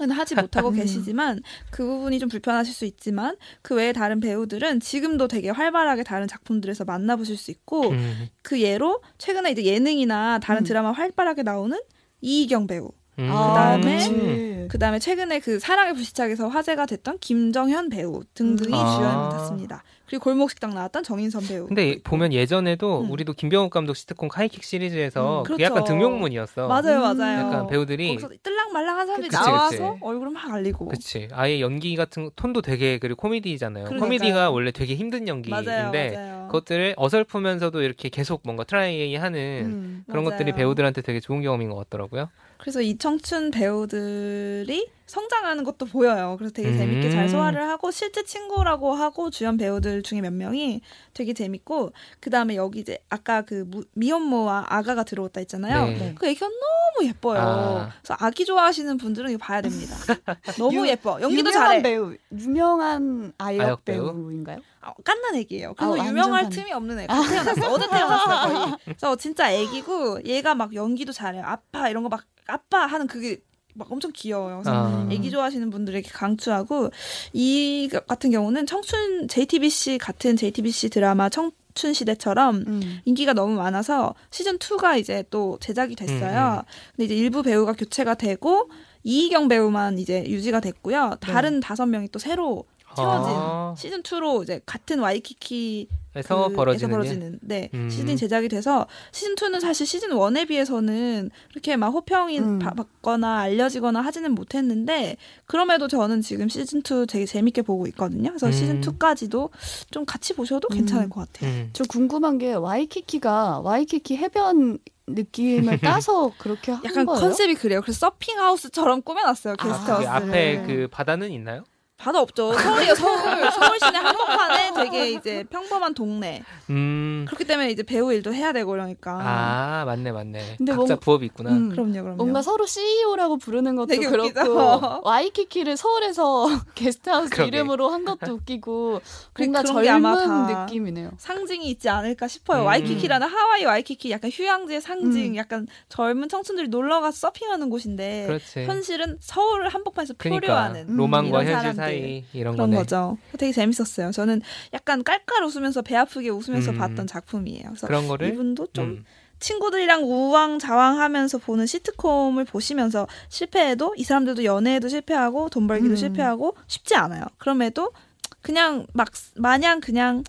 은 0.00 0.10
하지 0.10 0.34
못하고 0.34 0.68
음. 0.70 0.74
계시지만 0.74 1.42
그 1.70 1.86
부분이 1.86 2.18
좀 2.18 2.28
불편하실 2.28 2.74
수 2.74 2.84
있지만 2.84 3.36
그 3.62 3.76
외에 3.76 3.92
다른 3.92 4.18
배우들은 4.18 4.80
지금도 4.80 5.28
되게 5.28 5.48
활발하게 5.48 6.02
다른 6.02 6.26
작품들에서 6.26 6.84
만나보실 6.84 7.36
수 7.36 7.52
있고 7.52 7.90
음. 7.90 8.28
그 8.42 8.60
예로 8.60 9.00
최근에 9.18 9.52
이제 9.52 9.64
예능이나 9.64 10.40
다른 10.40 10.62
음. 10.62 10.64
드라마 10.64 10.90
활발하게 10.90 11.44
나오는 11.44 11.78
이희경 12.20 12.66
배우 12.66 12.90
음. 13.18 13.26
그다음에 13.28 14.64
아, 14.64 14.68
그다음에 14.68 14.98
최근에 14.98 15.40
그 15.40 15.58
사랑의 15.58 15.94
불시착에서 15.94 16.48
화제가 16.48 16.86
됐던 16.86 17.18
김정현 17.20 17.88
배우 17.88 18.22
등등이 18.34 18.74
아. 18.74 18.96
주연을 18.96 19.16
맡았습니다. 19.16 19.82
그리고 20.06 20.22
골목식당 20.24 20.72
나왔던 20.74 21.02
정인선 21.02 21.46
배우. 21.48 21.66
근데 21.66 21.98
보면 22.04 22.32
예전에도 22.32 23.00
음. 23.00 23.10
우리도 23.10 23.32
김병욱 23.32 23.70
감독 23.70 23.94
시트콤 23.94 24.28
하이킥 24.32 24.62
시리즈에서 24.62 25.40
음, 25.40 25.42
그렇죠. 25.44 25.62
약간 25.64 25.82
등용문이었어. 25.84 26.68
맞아요, 26.68 27.00
맞아요. 27.00 27.38
약간 27.40 27.66
배우들이 27.66 28.16
뜰랑말랑한 28.42 29.06
사람들이 29.06 29.30
그치, 29.30 29.42
나와서 29.42 29.92
그치. 29.92 29.98
얼굴을 30.00 30.30
막 30.30 30.52
알리고. 30.52 30.86
그치. 30.88 31.28
아예 31.32 31.60
연기 31.60 31.96
같은 31.96 32.30
톤도 32.36 32.62
되게 32.62 32.98
그리고 32.98 33.16
코미디잖아요. 33.22 33.86
그러니까요. 33.86 34.00
코미디가 34.00 34.50
원래 34.50 34.70
되게 34.70 34.94
힘든 34.94 35.26
연기인데 35.26 35.70
맞아요, 35.70 35.90
맞아요. 35.90 36.46
그것들을 36.46 36.94
어설프면서도 36.96 37.82
이렇게 37.82 38.08
계속 38.08 38.42
뭔가 38.44 38.62
트라이하는 38.62 39.62
음, 39.64 40.04
그런 40.08 40.22
맞아요. 40.24 40.36
것들이 40.38 40.52
배우들한테 40.52 41.02
되게 41.02 41.18
좋은 41.18 41.42
경험인 41.42 41.68
것 41.70 41.76
같더라고요. 41.76 42.28
그래서 42.66 42.80
이 42.82 42.98
청춘 42.98 43.52
배우들이 43.52 44.88
성장하는 45.06 45.62
것도 45.62 45.86
보여요. 45.86 46.34
그래서 46.36 46.52
되게 46.52 46.70
음. 46.70 46.76
재밌게 46.76 47.10
잘 47.10 47.28
소화를 47.28 47.62
하고 47.68 47.92
실제 47.92 48.24
친구라고 48.24 48.92
하고 48.92 49.30
주연 49.30 49.56
배우들 49.56 50.02
중에 50.02 50.20
몇 50.20 50.32
명이 50.32 50.80
되게 51.14 51.32
재밌고 51.32 51.92
그 52.18 52.28
다음에 52.28 52.56
여기 52.56 52.80
이제 52.80 52.98
아까 53.08 53.42
그 53.42 53.70
미혼모와 53.92 54.66
아가가 54.68 55.04
들어왔다 55.04 55.38
했잖아요. 55.42 55.86
네. 55.96 56.14
그 56.18 56.26
애기가 56.26 56.48
너무 56.48 57.08
예뻐요. 57.08 57.38
아. 57.40 57.92
그래서 58.02 58.16
아기 58.18 58.44
좋아하시는 58.44 58.98
분들은 58.98 59.30
이거 59.30 59.38
봐야 59.38 59.60
됩니다. 59.60 59.94
너무 60.58 60.74
유, 60.74 60.88
예뻐. 60.88 61.20
연기도 61.20 61.52
잘해. 61.52 61.82
배우 61.82 62.16
유명한 62.32 63.32
아역, 63.38 63.60
아역 63.60 63.84
배우인가요? 63.84 64.58
아, 64.80 64.92
깐난 65.04 65.36
애기예요. 65.36 65.74
그래서 65.74 66.02
아, 66.02 66.04
유명할 66.04 66.42
간... 66.42 66.50
틈이 66.50 66.72
없는 66.72 66.98
애가 66.98 67.14
태어났어. 67.28 67.70
어제 67.72 67.88
태어났어 67.88 68.48
거의. 68.48 68.76
그래서 68.86 69.14
진짜 69.14 69.52
애기고 69.52 70.24
얘가 70.24 70.56
막 70.56 70.74
연기도 70.74 71.12
잘해요. 71.12 71.44
아빠 71.44 71.88
이런 71.88 72.02
거 72.02 72.08
막 72.08 72.24
아빠 72.46 72.86
하는 72.86 73.06
그게 73.06 73.40
막 73.76 73.90
엄청 73.92 74.10
귀여워요. 74.14 74.62
그래서 74.62 74.72
아. 74.72 75.08
애기 75.10 75.30
좋아하시는 75.30 75.68
분들에게 75.70 76.08
강추하고 76.10 76.90
이 77.32 77.88
같은 78.06 78.30
경우는 78.30 78.66
청춘 78.66 79.28
JTBC 79.28 79.98
같은 79.98 80.36
JTBC 80.36 80.90
드라마 80.90 81.28
청춘 81.28 81.92
시대처럼 81.92 82.64
음. 82.66 83.00
인기가 83.04 83.32
너무 83.34 83.54
많아서 83.56 84.14
시즌 84.30 84.58
2가 84.58 84.98
이제 84.98 85.24
또 85.30 85.58
제작이 85.60 85.94
됐어요. 85.94 86.54
음, 86.54 86.58
음. 86.58 86.62
근데 86.96 87.04
이제 87.04 87.14
일부 87.14 87.42
배우가 87.42 87.74
교체가 87.74 88.14
되고 88.14 88.70
이희경 89.02 89.48
배우만 89.48 89.98
이제 89.98 90.24
유지가 90.26 90.60
됐고요. 90.60 91.16
다른 91.20 91.54
네. 91.54 91.60
다섯 91.60 91.86
명이 91.86 92.08
또 92.08 92.18
새로 92.18 92.64
채워진 92.96 93.32
아. 93.36 93.74
시즌 93.76 94.02
2로 94.02 94.42
이제 94.42 94.60
같은 94.66 94.98
와이키키 94.98 95.88
에서 96.16 96.48
그, 96.48 96.54
벌어지는, 96.54 96.90
벌어지는 96.90 97.38
네 97.42 97.68
음. 97.74 97.90
시즌 97.90 98.16
제작이 98.16 98.48
돼서 98.48 98.86
시즌 99.12 99.34
2는 99.34 99.60
사실 99.60 99.86
시즌 99.86 100.08
1에 100.10 100.48
비해서는 100.48 101.30
그렇게 101.50 101.76
막 101.76 101.88
호평이 101.88 102.38
음. 102.38 102.58
받거나 102.58 103.40
알려지거나 103.40 104.00
하지는 104.00 104.34
못했는데 104.34 105.16
그럼에도 105.44 105.88
저는 105.88 106.22
지금 106.22 106.48
시즌 106.48 106.80
2 106.80 107.06
되게 107.06 107.26
재밌게 107.26 107.62
보고 107.62 107.86
있거든요. 107.88 108.30
그래서 108.30 108.46
음. 108.46 108.52
시즌 108.52 108.80
2까지도 108.80 109.50
좀 109.90 110.06
같이 110.06 110.32
보셔도 110.34 110.68
괜찮을 110.68 111.04
음. 111.04 111.10
것 111.10 111.30
같아요. 111.30 111.50
음. 111.50 111.70
저 111.74 111.84
궁금한 111.84 112.38
게 112.38 112.54
와이키키가 112.54 113.60
와이키키 113.60 114.16
해변 114.16 114.78
느낌을 115.08 115.78
따서 115.80 116.32
그렇게 116.38 116.72
한 116.72 116.82
약간 116.84 117.06
거예요? 117.06 117.20
컨셉이 117.20 117.54
그래요. 117.56 117.80
그래서 117.82 117.98
서핑 117.98 118.38
하우스처럼 118.38 119.02
꾸며놨어요 119.02 119.56
게스트하우스. 119.56 120.08
아, 120.08 120.16
앞에 120.16 120.62
그 120.66 120.88
바다는 120.90 121.30
있나요? 121.30 121.64
바다 121.98 122.20
없죠. 122.20 122.52
서울이요, 122.52 122.94
서울. 122.94 123.18
서울 123.50 123.78
시내 123.80 123.98
한복판에 123.98 124.72
되게 124.74 125.10
이제 125.12 125.44
평범한 125.48 125.94
동네. 125.94 126.42
음. 126.68 127.24
그렇기 127.26 127.44
때문에 127.44 127.70
이제 127.70 127.82
배우 127.82 128.12
일도 128.12 128.34
해야 128.34 128.52
되고 128.52 128.70
그러니까. 128.70 129.18
아, 129.18 129.84
맞네, 129.86 130.12
맞네. 130.12 130.56
근데 130.58 130.72
각자 130.72 130.94
뭔, 130.94 131.00
부업이 131.00 131.26
있구나. 131.26 131.50
음, 131.50 131.70
그럼요, 131.70 131.92
그럼요. 131.92 132.16
뭔가 132.16 132.42
서로 132.42 132.66
CEO라고 132.66 133.38
부르는 133.38 133.76
것도 133.76 133.96
그렇고, 133.98 135.00
와이키키를 135.08 135.76
서울에서 135.78 136.46
게스트하우스 136.76 137.30
그러게. 137.30 137.48
이름으로 137.56 137.88
한 137.88 138.04
것도 138.04 138.34
웃기고, 138.34 139.00
뭔가 139.38 139.62
젊은 139.62 140.46
느낌이네요. 140.66 141.12
상징이 141.16 141.66
있지 141.70 141.88
않을까 141.88 142.28
싶어요. 142.28 142.60
음. 142.60 142.66
와이키키라는 142.66 143.26
하와이 143.26 143.64
와이키키 143.64 144.10
약간 144.10 144.30
휴양지의 144.30 144.82
상징, 144.82 145.32
음. 145.32 145.36
약간 145.36 145.66
젊은 145.88 146.28
청춘들이 146.28 146.68
놀러가서 146.68 147.16
서핑하는 147.16 147.70
곳인데, 147.70 148.26
그렇지. 148.26 148.64
현실은 148.66 149.16
서울 149.20 149.68
한복판에서 149.68 150.14
그러니까, 150.18 150.46
표류하는 150.46 150.94
로망과 150.94 151.44
현실 151.44 151.72
사이 151.74 151.85
사이 151.86 152.24
이런 152.32 152.54
그런 152.54 152.70
거네. 152.70 152.76
거죠. 152.82 153.18
되게 153.38 153.52
재밌었어요. 153.52 154.10
저는 154.12 154.42
약간 154.72 155.02
깔깔 155.02 155.44
웃으면서 155.44 155.82
배 155.82 155.96
아프게 155.96 156.28
웃으면서 156.28 156.72
음. 156.72 156.78
봤던 156.78 157.06
작품이에요. 157.06 157.64
그래서 157.68 157.86
그런 157.86 158.08
거를 158.08 158.28
이분도 158.28 158.68
좀 158.72 158.84
음. 158.84 159.04
친구들이랑 159.38 160.02
우왕좌왕하면서 160.04 161.38
보는 161.38 161.66
시트콤을 161.66 162.44
보시면서 162.44 163.06
실패해도 163.28 163.94
이 163.96 164.04
사람들도 164.04 164.44
연애에도 164.44 164.88
실패하고 164.88 165.50
돈 165.50 165.66
벌기도 165.66 165.92
음. 165.92 165.96
실패하고 165.96 166.56
쉽지 166.66 166.94
않아요. 166.94 167.22
그럼에도 167.38 167.92
그냥 168.40 168.86
막 168.92 169.08
마냥 169.36 169.80
그냥 169.80 170.24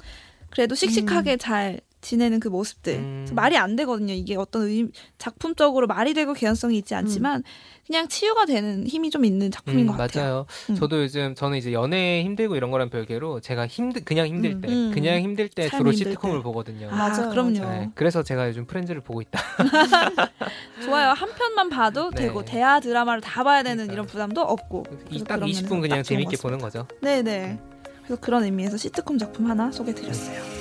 그래도 0.49 0.75
씩씩하게 0.75 1.33
음. 1.33 1.37
잘 1.37 1.79
지내는 2.07 2.39
그 2.39 2.47
모습들 2.47 2.93
음. 2.93 3.27
말이 3.33 3.57
안 3.57 3.75
되거든요. 3.75 4.13
이게 4.13 4.37
어떤 4.37 4.63
의, 4.63 4.87
작품적으로 5.17 5.87
말이 5.87 6.13
되고 6.13 6.31
개연성이 6.31 6.77
있지 6.77 6.95
않지만 6.95 7.39
음. 7.39 7.43
그냥 7.85 8.07
치유가 8.07 8.45
되는 8.45 8.87
힘이 8.87 9.09
좀 9.09 9.25
있는 9.25 9.51
작품인 9.51 9.81
음, 9.81 9.87
것 9.87 9.97
같아요. 9.97 10.23
맞아요. 10.23 10.45
음. 10.69 10.75
저도 10.75 11.03
요즘 11.03 11.35
저는 11.35 11.57
이제 11.57 11.73
연애 11.73 12.23
힘들고 12.23 12.55
이런 12.55 12.71
거랑 12.71 12.89
별개로 12.89 13.41
제가 13.41 13.67
힘들 13.67 14.05
그냥 14.05 14.27
힘들 14.27 14.51
음, 14.51 14.61
때 14.61 14.67
음. 14.69 14.91
그냥 14.93 15.21
힘들 15.21 15.49
때 15.49 15.69
주로 15.69 15.91
힘들 15.91 16.11
시트콤을 16.11 16.37
때. 16.39 16.43
보거든요. 16.43 16.87
아, 16.89 16.95
맞아요. 16.95 17.29
그럼요. 17.29 17.59
네, 17.59 17.89
그래서 17.93 18.23
제가 18.23 18.47
요즘 18.47 18.65
프렌즈를 18.65 19.01
보고 19.01 19.21
있다. 19.21 19.41
좋아요. 20.85 21.09
한 21.09 21.29
편만 21.35 21.69
봐도 21.69 22.09
네. 22.11 22.23
되고 22.23 22.45
대하 22.45 22.79
드라마를 22.79 23.19
다 23.19 23.43
봐야 23.43 23.63
되는 23.63 23.85
그러니까. 23.85 23.93
이런 23.93 24.05
부담도 24.05 24.39
없고. 24.41 24.83
딱 25.27 25.41
20분 25.41 25.81
그냥 25.81 26.03
재밌게 26.03 26.37
보는 26.37 26.59
거죠. 26.59 26.87
네네. 27.01 27.21
네. 27.23 27.59
그래서 28.05 28.21
그런 28.21 28.45
의미에서 28.45 28.77
시트콤 28.77 29.17
작품 29.17 29.49
하나 29.49 29.69
소개드렸어요. 29.71 30.56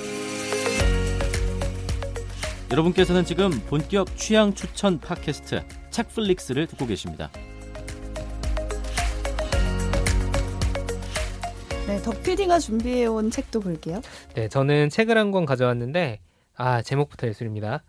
여러분께서는 2.71 3.23
지금 3.23 3.49
본격 3.67 4.15
취향 4.17 4.53
추천 4.53 4.99
팟캐스트 4.99 5.63
책플릭스를 5.89 6.67
듣고 6.67 6.85
계십니다. 6.85 7.29
네, 11.87 12.01
덕 12.01 12.21
PD가 12.23 12.59
준비해온 12.59 13.31
책도 13.31 13.61
볼게요. 13.61 14.01
네, 14.35 14.49
저는 14.49 14.89
책을 14.89 15.17
한 15.17 15.31
권 15.31 15.45
가져왔는데 15.45 16.19
아 16.55 16.81
제목부터 16.81 17.27
예술입니다. 17.27 17.83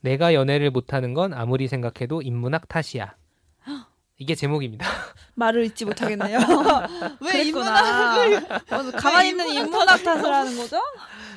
내가 0.00 0.32
연애를 0.32 0.70
못하는 0.70 1.12
건 1.12 1.34
아무리 1.34 1.68
생각해도 1.68 2.22
인문학 2.22 2.68
탓이야. 2.68 3.14
이게 4.18 4.34
제목입니다. 4.34 4.86
말을 5.34 5.66
잊지 5.66 5.84
못하겠네요. 5.84 6.38
왜 7.20 7.42
인문학을 7.42 8.36
어, 8.72 8.90
가만히 8.96 9.28
있는 9.30 9.46
인문학 9.50 10.02
탓을 10.02 10.24
하는 10.32 10.56
거죠? 10.56 10.80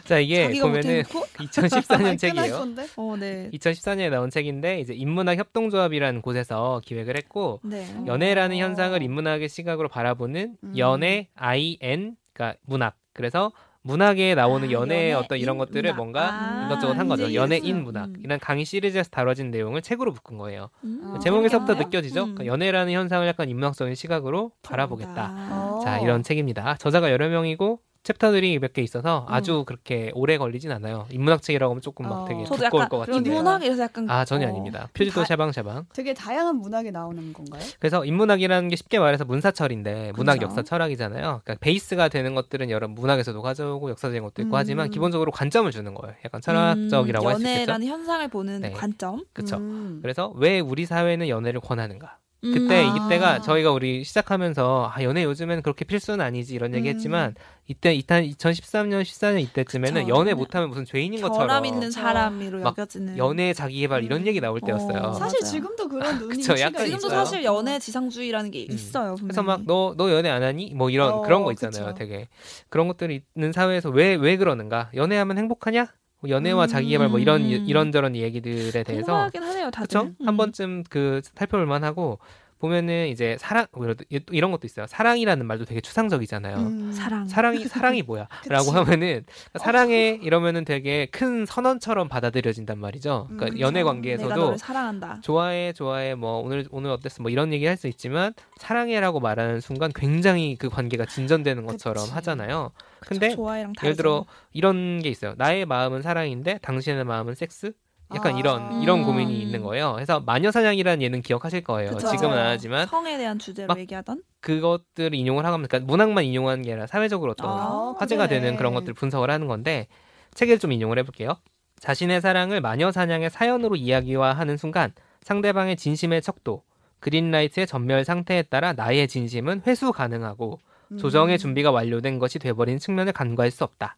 자 0.09 0.17
이게 0.17 0.59
보면은 0.59 1.03
2014년 1.03 2.17
책이에요. 2.17 2.65
어, 2.95 3.15
네. 3.15 3.51
2014년에 3.53 4.09
나온 4.09 4.31
책인데 4.31 4.79
이제 4.79 4.91
인문학 4.95 5.37
협동조합이라는 5.37 6.23
곳에서 6.23 6.81
기획을 6.83 7.15
했고 7.15 7.59
네. 7.63 7.85
연애라는 8.07 8.55
어. 8.55 8.59
현상을 8.59 8.99
인문학의 9.03 9.49
시각으로 9.49 9.87
바라보는 9.87 10.57
음. 10.63 10.73
연애 10.79 11.27
IN 11.35 12.15
그러니까 12.33 12.57
문학 12.65 12.95
그래서 13.13 13.51
문학에 13.81 14.33
나오는 14.33 14.67
아, 14.67 14.71
연애의 14.71 15.13
어떤 15.13 15.37
이런 15.37 15.59
것들을 15.59 15.83
문학. 15.83 15.95
뭔가 15.95 16.33
아, 16.33 16.65
이것저것 16.65 16.93
한 16.93 17.07
거죠. 17.07 17.31
연애인 17.35 17.83
문학. 17.83 18.09
음. 18.09 18.15
이런 18.23 18.39
강의 18.39 18.65
시리즈에서 18.65 19.09
다뤄진 19.11 19.51
내용을 19.51 19.83
책으로 19.83 20.11
묶은 20.11 20.37
거예요. 20.39 20.69
음. 20.83 21.19
제목에서부터 21.23 21.73
아, 21.73 21.77
느껴지죠? 21.77 22.21
음. 22.23 22.35
그러니까 22.35 22.45
연애라는 22.47 22.91
현상을 22.93 23.25
약간 23.27 23.47
인문학적인 23.47 23.93
시각으로 23.93 24.51
바라보겠다. 24.63 25.81
자, 25.83 25.99
이런 25.99 26.23
책입니다. 26.23 26.75
저자가 26.77 27.11
여러 27.11 27.29
명이고 27.29 27.79
챕터들이 28.03 28.59
몇 28.59 28.73
개 28.73 28.81
있어서 28.81 29.25
음. 29.27 29.33
아주 29.33 29.63
그렇게 29.65 30.11
오래 30.13 30.37
걸리진 30.37 30.71
않아요. 30.71 31.05
인문학 31.11 31.41
책이라고 31.41 31.71
하면 31.71 31.81
조금 31.81 32.07
막 32.07 32.21
어. 32.21 32.25
되게 32.25 32.43
두꺼울 32.43 32.87
것 32.87 32.99
같은데. 32.99 33.29
인문학에서 33.29 33.83
약간 33.83 34.09
아 34.09 34.23
전혀 34.25 34.45
어. 34.45 34.49
아닙니다. 34.49 34.89
표지도 34.93 35.25
샤방샤방. 35.25 35.85
되게 35.93 36.13
다양한 36.13 36.55
문학이 36.57 36.91
나오는 36.91 37.33
건가요? 37.33 37.61
그래서 37.79 38.05
인문학이라는 38.05 38.69
게 38.69 38.75
쉽게 38.75 38.99
말해서 38.99 39.25
문사철인데 39.25 40.13
문학 40.15 40.35
그렇죠. 40.37 40.45
역사 40.45 40.61
철학이잖아요. 40.63 41.41
그러니까 41.43 41.55
베이스가 41.59 42.07
되는 42.09 42.35
것들은 42.35 42.69
여러 42.69 42.87
문학에서도 42.87 43.41
가져오고 43.41 43.89
역사적인 43.91 44.21
것도 44.23 44.41
있고 44.43 44.55
음. 44.55 44.55
하지만 44.55 44.89
기본적으로 44.89 45.31
관점을 45.31 45.69
주는 45.71 45.93
거예요. 45.93 46.15
약간 46.25 46.41
철학적이라고 46.41 47.25
음. 47.25 47.29
할 47.29 47.35
수 47.35 47.41
있겠죠. 47.41 47.59
연애라는 47.61 47.87
현상을 47.87 48.27
보는 48.29 48.61
네. 48.61 48.71
관점. 48.71 49.25
그렇죠. 49.33 49.59
그래서 50.01 50.29
왜 50.37 50.59
우리 50.59 50.85
사회는 50.85 51.27
연애를 51.29 51.59
권하는가? 51.59 52.17
그때 52.41 52.85
음. 52.87 52.95
이때가 52.95 53.29
아. 53.29 53.41
저희가 53.41 53.71
우리 53.71 54.03
시작하면서 54.03 54.91
아 54.93 55.03
연애 55.03 55.23
요즘에는 55.25 55.61
그렇게 55.61 55.83
필수는 55.83 56.23
아니지 56.23 56.55
이런 56.55 56.73
얘기했지만 56.73 57.31
음. 57.31 57.33
이때 57.67 57.95
2013년 57.99 59.01
14년 59.03 59.41
이때쯤에는 59.41 60.05
그쵸. 60.05 60.17
연애 60.17 60.33
못하면 60.33 60.69
무슨 60.69 60.85
죄인인 60.85 61.21
것처럼 61.21 61.47
결함 61.47 61.65
있는 61.65 61.91
사람으로 61.91 62.61
여겨지는 62.61 63.17
연애 63.17 63.53
자기개발 63.53 64.03
이런 64.03 64.25
얘기 64.25 64.39
나올 64.39 64.61
때였어요. 64.61 64.97
어, 64.99 65.13
사실 65.13 65.39
지금도 65.41 65.87
그런 65.89 66.17
눈이 66.17 66.37
그쵸, 66.37 66.53
약간 66.59 66.85
지금도 66.85 67.07
있어요. 67.07 67.19
사실 67.19 67.43
연애 67.43 67.77
지상주의라는 67.77 68.51
게 68.51 68.65
음. 68.69 68.73
있어요. 68.73 69.15
분명히. 69.15 69.27
그래서 69.27 69.43
막 69.43 69.61
너너 69.65 70.11
연애 70.11 70.29
안 70.29 70.41
하니? 70.41 70.73
뭐 70.73 70.89
이런 70.89 71.11
어, 71.11 71.21
그런 71.21 71.43
거 71.43 71.51
있잖아요. 71.51 71.87
그쵸. 71.87 71.95
되게 71.95 72.27
그런 72.69 72.87
것들이 72.87 73.21
있는 73.35 73.51
사회에서 73.51 73.89
왜왜 73.89 74.37
그러는가? 74.37 74.89
연애하면 74.95 75.37
행복하냐? 75.37 75.87
뭐 76.19 76.29
연애와 76.29 76.65
음. 76.65 76.67
자기개발 76.67 77.09
뭐 77.09 77.19
이런 77.19 77.41
이런저런 77.43 78.15
얘기들에 78.15 78.83
대해서 78.83 79.15
하긴 79.15 79.43
하네요, 79.43 79.71
다들. 79.71 79.87
그쵸? 79.87 80.01
음. 80.19 80.27
한 80.27 80.37
번쯤 80.37 80.83
그 80.89 81.21
살펴볼 81.35 81.65
만하고 81.65 82.19
보면은 82.59 83.07
이제 83.07 83.37
사랑 83.39 83.67
뭐 83.71 83.87
이런 84.31 84.51
것도 84.51 84.67
있어요. 84.67 84.85
사랑이라는 84.85 85.45
말도 85.45 85.63
되게 85.63 85.79
추상적이잖아요. 85.79 86.57
음, 86.57 86.91
사랑. 86.91 87.25
사랑이 87.25 87.63
사랑이 87.63 88.01
뭐야?라고 88.01 88.71
하면은 88.99 89.23
사랑해 89.57 90.19
이러면은 90.21 90.65
되게 90.65 91.05
큰 91.05 91.45
선언처럼 91.45 92.09
받아들여진단 92.09 92.77
말이죠. 92.77 93.27
그러니까 93.29 93.55
음, 93.55 93.59
연애 93.61 93.81
관계에서도 93.81 94.57
사랑한다. 94.57 95.19
좋아해 95.21 95.71
좋아해 95.71 96.15
뭐 96.15 96.39
오늘 96.41 96.65
오늘 96.69 96.89
어땠어 96.91 97.21
뭐 97.23 97.31
이런 97.31 97.53
얘기 97.53 97.65
할 97.65 97.77
수 97.77 97.87
있지만 97.87 98.33
사랑해라고 98.57 99.21
말하는 99.21 99.61
순간 99.61 99.93
굉장히 99.95 100.57
그 100.59 100.67
관계가 100.67 101.05
진전되는 101.05 101.65
것처럼 101.65 102.03
그치. 102.03 102.13
하잖아요. 102.15 102.71
근데 103.01 103.35
예를 103.83 103.95
들어 103.95 104.25
이런 104.51 104.99
게 105.01 105.09
있어요. 105.09 105.33
나의 105.37 105.65
마음은 105.65 106.01
사랑인데 106.01 106.59
당신의 106.61 107.05
마음은 107.05 107.35
섹스? 107.35 107.73
약간 108.13 108.35
아~ 108.35 108.39
이런 108.39 108.81
이런 108.81 109.03
고민이 109.03 109.35
음. 109.35 109.41
있는 109.41 109.61
거예요. 109.61 109.93
그래서 109.93 110.19
마녀사냥이라는 110.19 111.01
예능 111.01 111.21
기억하실 111.21 111.63
거예요. 111.63 111.91
그쵸. 111.91 112.07
지금은 112.07 112.37
안 112.37 112.47
하지만 112.47 112.87
성에 112.87 113.17
대한 113.17 113.37
주제로 113.37 113.77
얘기하던 113.77 114.23
그것들을 114.41 115.13
인용을 115.13 115.45
하면 115.45 115.67
그러니까 115.67 115.85
문학만 115.85 116.23
인용하는 116.23 116.63
게 116.63 116.71
아니라 116.71 116.87
사회적으로 116.87 117.31
어떤 117.31 117.49
아, 117.49 117.95
화제가 117.99 118.27
그래. 118.27 118.39
되는 118.39 118.55
그런 118.55 118.73
것들 118.73 118.93
분석을 118.93 119.29
하는 119.29 119.47
건데 119.47 119.87
책을 120.33 120.57
좀 120.59 120.71
인용을 120.71 120.97
해볼게요. 120.99 121.37
자신의 121.79 122.21
사랑을 122.21 122.61
마녀사냥의 122.61 123.29
사연으로 123.29 123.75
이야기화하는 123.75 124.57
순간 124.57 124.91
상대방의 125.21 125.75
진심의 125.75 126.21
척도, 126.21 126.63
그린라이트의 126.99 127.67
전멸 127.67 128.05
상태에 128.05 128.41
따라 128.43 128.73
나의 128.73 129.07
진심은 129.07 129.61
회수 129.67 129.91
가능하고 129.91 130.59
조정의 130.97 131.35
음. 131.35 131.37
준비가 131.37 131.71
완료된 131.71 132.19
것이 132.19 132.39
돼버린 132.39 132.79
측면을 132.79 133.13
간과할 133.13 133.51
수 133.51 133.63
없다. 133.63 133.97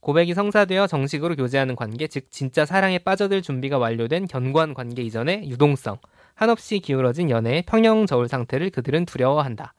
고백이 0.00 0.34
성사되어 0.34 0.88
정식으로 0.88 1.36
교제하는 1.36 1.76
관계, 1.76 2.08
즉 2.08 2.26
진짜 2.30 2.66
사랑에 2.66 2.98
빠져들 2.98 3.40
준비가 3.40 3.78
완료된 3.78 4.26
견고한 4.26 4.74
관계 4.74 5.02
이전의 5.02 5.48
유동성, 5.48 5.98
한없이 6.34 6.80
기울어진 6.80 7.30
연애의 7.30 7.62
평형 7.62 8.06
저울 8.06 8.28
상태를 8.28 8.70
그들은 8.70 9.06
두려워한다. 9.06 9.74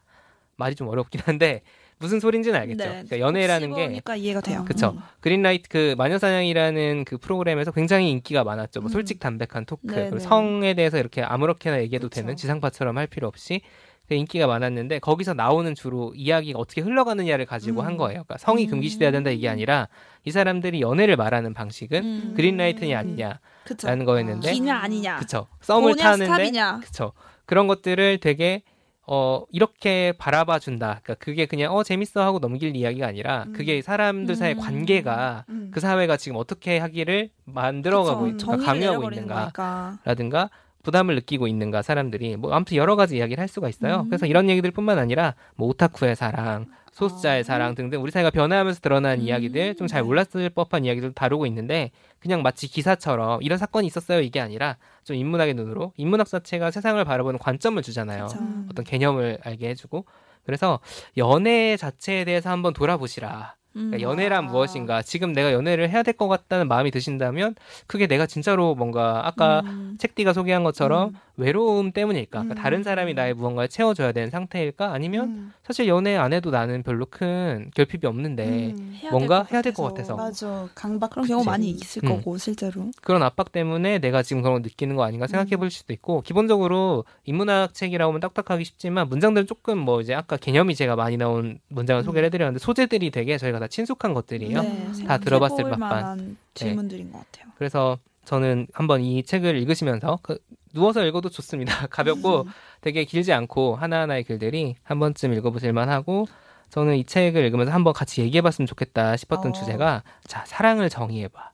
말이 0.55 0.75
좀 0.75 0.87
어렵긴 0.87 1.21
한데 1.25 1.61
무슨 1.97 2.19
소린지는 2.19 2.59
알겠죠. 2.59 2.83
네. 2.83 2.89
그러니까 2.89 3.19
연애라는 3.19 3.73
게 3.75 4.01
이해가 4.17 4.41
돼요. 4.41 4.63
그렇죠. 4.65 4.91
음. 4.91 4.99
그린라이트 5.21 5.69
그 5.69 5.95
마녀사냥이라는 5.97 7.05
그 7.05 7.17
프로그램에서 7.17 7.71
굉장히 7.71 8.11
인기가 8.11 8.43
많았죠. 8.43 8.81
뭐 8.81 8.89
음. 8.89 8.91
솔직 8.91 9.19
담백한 9.19 9.65
토크, 9.65 9.93
네, 9.93 10.09
네. 10.09 10.19
성에 10.19 10.73
대해서 10.73 10.97
이렇게 10.97 11.21
아무렇게나 11.21 11.81
얘기해도 11.81 12.09
그쵸. 12.09 12.21
되는 12.21 12.35
지상파처럼 12.35 12.97
할 12.97 13.07
필요 13.07 13.27
없이 13.27 13.61
인기가 14.09 14.47
많았는데 14.47 14.99
거기서 14.99 15.33
나오는 15.33 15.73
주로 15.75 16.13
이야기가 16.15 16.59
어떻게 16.59 16.81
흘러가느냐를 16.81 17.45
가지고 17.45 17.81
음. 17.81 17.85
한 17.85 17.97
거예요. 17.97 18.23
그러니까 18.23 18.37
성이 18.37 18.67
금기시돼야 18.67 19.11
된다 19.11 19.29
이게 19.29 19.47
아니라 19.47 19.87
이 20.25 20.31
사람들이 20.31 20.81
연애를 20.81 21.15
말하는 21.15 21.53
방식은 21.53 22.03
음. 22.03 22.33
그린라이트냐 22.35 22.99
아니냐라는 22.99 23.39
그쵸. 23.63 23.87
거였는데 24.05 24.51
기냐 24.51 24.77
아니냐. 24.77 25.17
그쵸. 25.17 25.47
썸을 25.61 25.95
타는데 25.95 26.51
그쵸. 26.81 27.13
그런 27.45 27.67
것들을 27.67 28.19
되게 28.19 28.63
어 29.05 29.43
이렇게 29.51 30.13
바라봐 30.17 30.59
준다. 30.59 31.01
그러니까 31.03 31.15
그게 31.15 31.45
그냥 31.45 31.73
어 31.73 31.83
재밌어 31.83 32.21
하고 32.21 32.39
넘길 32.39 32.75
이야기가 32.75 33.07
아니라 33.07 33.43
음. 33.47 33.53
그게 33.53 33.81
사람들 33.81 34.35
사이의 34.35 34.55
음. 34.55 34.59
관계가 34.59 35.45
음. 35.49 35.71
그 35.73 35.81
사회가 35.81 36.15
지금 36.15 36.37
어떻게 36.37 36.77
하기를 36.77 37.29
만들어가고 37.45 38.27
있는가 38.27 38.57
강요하고 38.57 39.09
있는가라든가 39.11 40.49
부담을 40.83 41.15
느끼고 41.15 41.47
있는가 41.47 41.81
사람들이 41.81 42.35
뭐 42.37 42.53
아무튼 42.53 42.77
여러 42.77 42.95
가지 42.95 43.17
이야기를 43.17 43.41
할 43.41 43.47
수가 43.47 43.69
있어요. 43.69 44.01
음. 44.01 44.09
그래서 44.09 44.25
이런 44.25 44.49
얘기들뿐만 44.49 44.99
아니라 44.99 45.33
뭐 45.55 45.67
오타쿠의 45.69 46.15
사랑, 46.15 46.67
소수자의 46.91 47.39
아. 47.39 47.43
사랑 47.43 47.73
등등 47.73 48.03
우리 48.03 48.11
사회가 48.11 48.29
변화하면서 48.29 48.81
드러난 48.81 49.19
음. 49.19 49.23
이야기들 49.23 49.75
좀 49.75 49.87
잘 49.87 50.03
몰랐을 50.03 50.49
법한 50.53 50.85
이야기들 50.85 51.13
다루고 51.13 51.45
있는데 51.47 51.91
그냥 52.19 52.41
마치 52.43 52.67
기사처럼 52.67 53.41
이런 53.41 53.57
사건이 53.57 53.87
있었어요 53.87 54.21
이게 54.21 54.39
아니라 54.39 54.77
좀 55.03 55.15
인문학의 55.15 55.53
눈으로 55.55 55.93
인문학 55.97 56.27
자체가 56.27 56.69
세상을 56.71 57.03
바라보는 57.03 57.39
관점을 57.39 57.81
주잖아요. 57.81 58.27
그쵸. 58.27 58.39
어떤 58.69 58.85
개념을 58.85 59.39
알게 59.43 59.69
해주고 59.69 60.05
그래서 60.45 60.79
연애 61.17 61.77
자체에 61.77 62.25
대해서 62.25 62.49
한번 62.49 62.73
돌아보시라. 62.73 63.55
그러니까 63.73 63.97
음. 63.97 64.01
연애란 64.01 64.45
아. 64.45 64.47
무엇인가 64.47 65.01
지금 65.01 65.33
내가 65.33 65.51
연애를 65.51 65.89
해야 65.89 66.01
될 66.03 66.13
것 66.13 66.27
같다는 66.27 66.67
마음이 66.67 66.91
드신다면 66.91 67.55
그게 67.87 68.05
내가 68.05 68.27
진짜로 68.27 68.75
뭔가 68.75 69.25
아까 69.27 69.61
음. 69.65 69.97
책디가 69.99 70.31
소개한 70.33 70.63
것처럼 70.63 71.09
음. 71.09 71.15
외로움 71.37 71.91
때문일까 71.91 72.41
그러니까 72.43 72.61
다른 72.61 72.79
음. 72.79 72.83
사람이 72.83 73.15
나의 73.15 73.33
무언가를 73.33 73.67
채워줘야 73.67 74.11
되는 74.11 74.29
상태일까 74.29 74.93
아니면 74.93 75.25
음. 75.29 75.53
사실 75.63 75.87
연애 75.87 76.15
안 76.15 76.33
해도 76.33 76.51
나는 76.51 76.83
별로 76.83 77.07
큰 77.09 77.71
결핍이 77.73 78.01
없는데 78.05 78.75
해야 79.01 79.09
뭔가 79.09 79.47
해야 79.51 79.63
될 79.63 79.73
것 79.73 79.81
같아서 79.83 80.15
맞아 80.15 80.67
강박 80.75 81.09
그런 81.09 81.25
경우 81.25 81.43
많이 81.43 81.71
있을 81.71 82.03
거고 82.03 82.37
실제로 82.37 82.91
그런 83.01 83.23
압박 83.23 83.51
때문에 83.51 83.97
내가 83.97 84.21
지금 84.21 84.43
그런 84.43 84.55
걸 84.55 84.61
느끼는 84.61 84.95
거 84.95 85.03
아닌가 85.03 85.25
생각해 85.25 85.57
볼 85.57 85.71
수도 85.71 85.93
있고 85.93 86.21
기본적으로 86.21 87.05
인문학 87.25 87.73
책이라고 87.73 88.11
하면 88.11 88.21
딱딱하기 88.21 88.63
쉽지만 88.63 89.09
문장들은 89.09 89.47
조금 89.47 89.79
뭐 89.79 90.01
이제 90.01 90.13
아까 90.13 90.37
개념이 90.37 90.75
제가 90.75 90.95
많이 90.95 91.17
나온 91.17 91.57
문장을 91.69 92.03
소개를 92.03 92.27
해드렸는데 92.27 92.59
소재들이 92.59 93.09
되게 93.09 93.39
저희가 93.39 93.57
다 93.63 93.67
친숙한 93.67 94.13
것들이에요. 94.13 94.61
네, 94.61 95.05
다 95.07 95.17
들어봤을 95.17 95.63
법한 95.63 96.37
질문들인 96.53 97.07
네. 97.07 97.11
것 97.13 97.19
같아요. 97.19 97.51
그래서 97.57 97.97
저는 98.25 98.67
한번 98.73 99.01
이 99.01 99.23
책을 99.23 99.55
읽으시면서 99.55 100.19
그 100.21 100.37
누워서 100.73 101.05
읽어도 101.05 101.29
좋습니다. 101.29 101.87
가볍고 101.87 102.41
음. 102.41 102.51
되게 102.81 103.05
길지 103.05 103.31
않고 103.31 103.75
하나하나의 103.77 104.25
글들이 104.25 104.75
한 104.83 104.99
번쯤 104.99 105.33
읽어보실 105.33 105.71
만하고 105.71 106.27
저는 106.71 106.97
이 106.97 107.05
책을 107.05 107.45
읽으면서 107.45 107.71
한번 107.71 107.93
같이 107.93 108.21
얘기해봤으면 108.21 108.65
좋겠다 108.67 109.15
싶었던 109.15 109.51
어. 109.51 109.53
주제가 109.53 110.03
자 110.25 110.43
사랑을 110.45 110.89
정의해봐. 110.89 111.52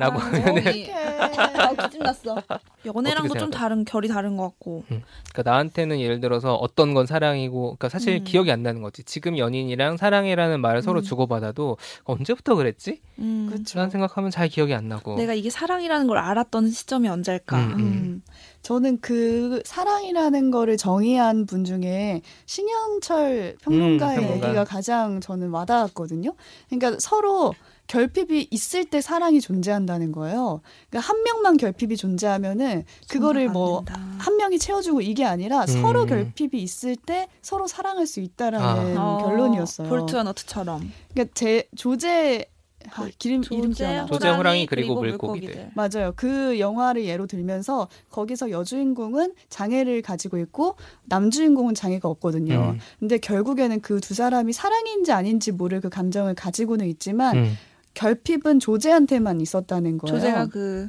라고 0.00 0.18
하면은 0.18 0.62
아, 1.60 1.74
기침 1.86 2.00
났어. 2.02 2.42
연애랑도 2.86 3.34
좀 3.34 3.50
다른 3.50 3.84
결이 3.84 4.08
다른 4.08 4.36
것 4.36 4.44
같고. 4.44 4.84
음. 4.90 5.02
그러니까 5.32 5.50
나한테는 5.50 6.00
예를 6.00 6.20
들어서 6.20 6.54
어떤 6.54 6.94
건 6.94 7.06
사랑이고, 7.06 7.62
그러니까 7.62 7.88
사실 7.90 8.14
음. 8.16 8.24
기억이 8.24 8.50
안 8.50 8.62
나는 8.62 8.80
거지. 8.80 9.04
지금 9.04 9.36
연인이랑 9.36 9.98
사랑해라는 9.98 10.60
말을 10.60 10.78
음. 10.78 10.82
서로 10.82 11.02
주고받아도 11.02 11.76
언제부터 12.04 12.54
그랬지? 12.54 13.00
음. 13.18 13.64
라는 13.74 13.90
생각하면 13.90 14.30
잘 14.30 14.48
기억이 14.48 14.72
안 14.74 14.88
나고. 14.88 15.16
내가 15.16 15.34
이게 15.34 15.50
사랑이라는 15.50 16.06
걸 16.06 16.16
알았던 16.18 16.70
시점이 16.70 17.08
언제일까? 17.08 17.56
음, 17.58 17.72
음. 17.72 17.78
음. 17.78 18.22
저는 18.62 18.98
그 19.00 19.62
사랑이라는 19.64 20.50
거를 20.50 20.76
정의한 20.76 21.46
분 21.46 21.64
중에 21.64 22.22
신영철 22.46 23.56
평론가의 23.62 24.18
음, 24.18 24.22
평론가. 24.22 24.48
얘기가 24.48 24.64
가장 24.64 25.20
저는 25.20 25.50
와닿았거든요. 25.50 26.32
그러니까 26.68 26.98
서로 27.00 27.54
결핍이 27.90 28.46
있을 28.52 28.84
때 28.84 29.00
사랑이 29.00 29.40
존재한다는 29.40 30.12
거예요. 30.12 30.60
그러니까 30.88 31.08
한 31.12 31.22
명만 31.24 31.56
결핍이 31.56 31.96
존재하면은 31.96 32.84
그거를 33.08 33.48
뭐 33.48 33.84
한 34.18 34.36
명이 34.36 34.58
채워주고 34.58 35.00
이게 35.00 35.24
아니라 35.24 35.62
음. 35.62 35.66
서로 35.66 36.04
결핍이 36.06 36.50
있을 36.62 36.94
때 36.94 37.26
서로 37.42 37.66
사랑할 37.66 38.06
수 38.06 38.20
있다라는 38.20 38.96
아. 38.98 39.18
결론이었어요. 39.18 39.88
볼트와 39.88 40.22
너트처럼. 40.24 40.92
그러니까 41.12 41.32
제 41.34 41.64
조제 41.74 42.44
아, 42.94 43.08
기름 43.18 43.42
이름 43.50 43.72
기억나. 43.72 44.06
조제 44.06 44.28
호랑이 44.30 44.66
그리고, 44.66 44.96
그리고 44.96 45.16
물고기들. 45.26 45.54
물고기들. 45.54 45.72
맞아요. 45.74 46.12
그 46.16 46.58
영화를 46.58 47.04
예로 47.04 47.26
들면서 47.26 47.88
거기서 48.10 48.50
여주인공은 48.50 49.34
장애를 49.48 50.02
가지고 50.02 50.38
있고 50.38 50.76
남주인공은 51.04 51.74
장애가 51.74 52.08
없거든요. 52.08 52.74
음. 52.74 52.78
근데 52.98 53.18
결국에는 53.18 53.80
그 53.80 54.00
두 54.00 54.14
사람이 54.14 54.52
사랑인지 54.52 55.12
아닌지 55.12 55.52
모를 55.52 55.80
그 55.80 55.88
감정을 55.88 56.34
가지고는 56.34 56.86
있지만 56.86 57.36
음. 57.36 57.56
결핍은 57.94 58.60
조제한테만 58.60 59.40
있었다는 59.40 59.98
거예요. 59.98 60.16
조제가 60.16 60.46
그. 60.46 60.88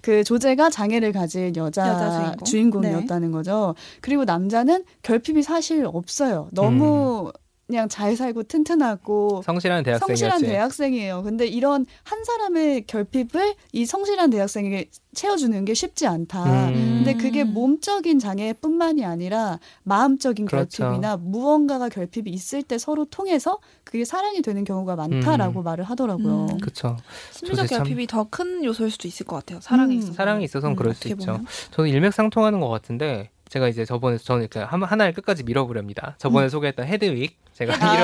그 0.00 0.24
조제가 0.24 0.70
장애를 0.70 1.12
가진 1.12 1.54
여자, 1.54 1.88
여자 1.88 2.36
주인공. 2.44 2.82
이었다는 2.84 3.28
네. 3.28 3.32
거죠. 3.32 3.76
그리고 4.00 4.24
남자는 4.24 4.84
결핍이 5.02 5.42
사실 5.44 5.86
없어요. 5.86 6.48
너무 6.52 7.28
음. 7.28 7.41
그냥 7.72 7.88
잘 7.88 8.16
살고 8.16 8.42
튼튼하고 8.42 9.40
성실한 9.46 9.82
대학생이었지. 9.82 10.20
성실한 10.20 10.42
대학생이에요. 10.42 11.22
근데 11.22 11.46
이런 11.46 11.86
한 12.02 12.22
사람의 12.22 12.84
결핍을 12.86 13.54
이 13.72 13.86
성실한 13.86 14.28
대학생에게 14.28 14.90
채워주는 15.14 15.64
게 15.64 15.72
쉽지 15.72 16.06
않다. 16.06 16.68
음. 16.68 17.02
근데 17.02 17.14
그게 17.14 17.44
몸적인 17.44 18.18
장애뿐만이 18.18 19.06
아니라 19.06 19.58
마음적인 19.84 20.44
그렇죠. 20.44 20.82
결핍이나 20.82 21.16
무언가가 21.16 21.88
결핍이 21.88 22.28
있을 22.28 22.62
때 22.62 22.76
서로 22.76 23.06
통해서 23.06 23.58
그게 23.84 24.04
사랑이 24.04 24.42
되는 24.42 24.64
경우가 24.64 24.94
많다라고 24.94 25.62
음. 25.62 25.64
말을 25.64 25.84
하더라고요. 25.84 26.48
음. 26.50 26.58
그렇죠. 26.58 26.98
심리적 27.30 27.68
결핍이 27.68 28.06
더큰 28.06 28.64
요소일 28.64 28.90
수도 28.90 29.08
있을 29.08 29.24
것 29.24 29.36
같아요. 29.36 29.62
사랑이 29.62 29.94
음. 29.94 29.98
있어서. 29.98 30.12
사랑이 30.12 30.44
있어서는 30.44 30.76
그럴 30.76 30.92
수 30.94 31.08
있죠. 31.08 31.40
저는 31.70 31.88
일맥상통하는 31.88 32.60
것 32.60 32.68
같은데 32.68 33.30
제가 33.52 33.68
이제 33.68 33.84
저번에 33.84 34.16
저는 34.16 34.40
이렇게 34.50 34.60
하나를 34.60 35.12
끝까지 35.12 35.44
밀어보렵니다. 35.44 36.14
저번에 36.16 36.46
음. 36.46 36.48
소개했던 36.48 36.86
헤드윅 36.86 37.28
제가 37.52 37.74
아, 37.74 37.94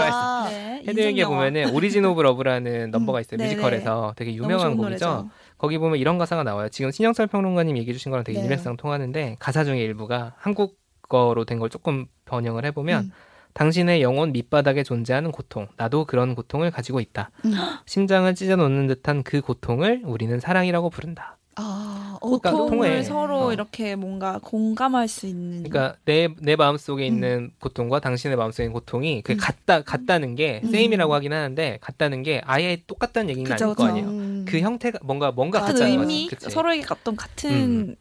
이뤄했을 0.51 0.59
네. 0.59 0.85
헤드윅에 0.87 1.25
보면은 1.25 1.71
Origin 1.75 2.05
of 2.05 2.21
Love라는 2.21 2.91
넘버가 2.91 3.21
있어요. 3.23 3.41
음. 3.41 3.45
뮤지컬에서 3.45 4.13
되게 4.15 4.35
유명한 4.35 4.77
곡이죠. 4.77 4.83
노래죠. 5.07 5.31
거기 5.57 5.79
보면 5.79 5.99
이런 5.99 6.19
가사가 6.19 6.43
나와요. 6.45 6.69
지금 6.69 6.91
신영철 6.91 7.29
평론가님 7.29 7.79
얘기해 7.79 7.95
주신 7.95 8.11
거랑 8.11 8.25
되게 8.25 8.39
네. 8.39 8.45
일맥상통하는데 8.45 9.37
가사 9.41 9.65
중에 9.65 9.81
일부가 9.81 10.35
한국어로 10.37 11.47
된 11.47 11.59
걸 11.59 11.71
조금 11.71 12.05
번역을 12.27 12.67
해보면 12.67 13.05
음. 13.05 13.11
당신의 13.55 14.03
영혼 14.03 14.33
밑바닥에 14.33 14.83
존재하는 14.83 15.33
고통, 15.33 15.67
나도 15.79 16.05
그런 16.05 16.35
고통을 16.35 16.71
가지고 16.71 17.01
있다. 17.01 17.31
음. 17.47 17.53
심장을 17.87 18.33
찢어 18.35 18.57
놓는 18.57 18.87
듯한 18.87 19.23
그 19.23 19.41
고통을 19.41 20.03
우리는 20.05 20.39
사랑이라고 20.39 20.91
부른다. 20.91 21.38
아, 21.61 22.19
그러니까 22.23 22.51
고통을 22.53 23.03
서로 23.05 23.47
어. 23.47 23.53
이렇게 23.53 23.97
뭔가 23.97 24.39
공감할 24.43 25.09
수 25.09 25.27
있는. 25.27 25.65
그러니까 25.65 25.97
내 26.05 26.29
내 26.41 26.57
마음 26.57 26.77
속에 26.77 27.05
음. 27.09 27.15
있는 27.15 27.51
고통과 27.61 28.01
당신의 28.01 28.37
마음 28.37 28.53
속에 28.53 28.65
있는 28.65 28.73
고통이 28.73 29.23
그 29.23 29.33
음. 29.33 29.39
같다 29.39 29.83
같다는 29.83 30.35
게 30.35 30.61
음. 30.65 30.71
세임이라고 30.71 31.13
하긴 31.15 31.33
하는데 31.33 31.79
같다는 31.81 32.23
게 32.23 32.41
아예 32.45 32.83
똑같다는 32.87 33.31
얘기는 33.31 33.51
그쵸, 33.51 33.65
아닐 33.67 33.75
거 33.75 33.85
아니에요. 33.87 34.07
음. 34.09 34.45
그 34.49 34.61
형태가 34.61 35.01
뭔가 35.03 35.33
뭔가 35.33 35.61
같은 35.61 35.87
의미, 35.87 36.31
서로에게 36.39 36.87
어떤 36.91 37.17
같은 37.17 37.51
음. 37.51 37.97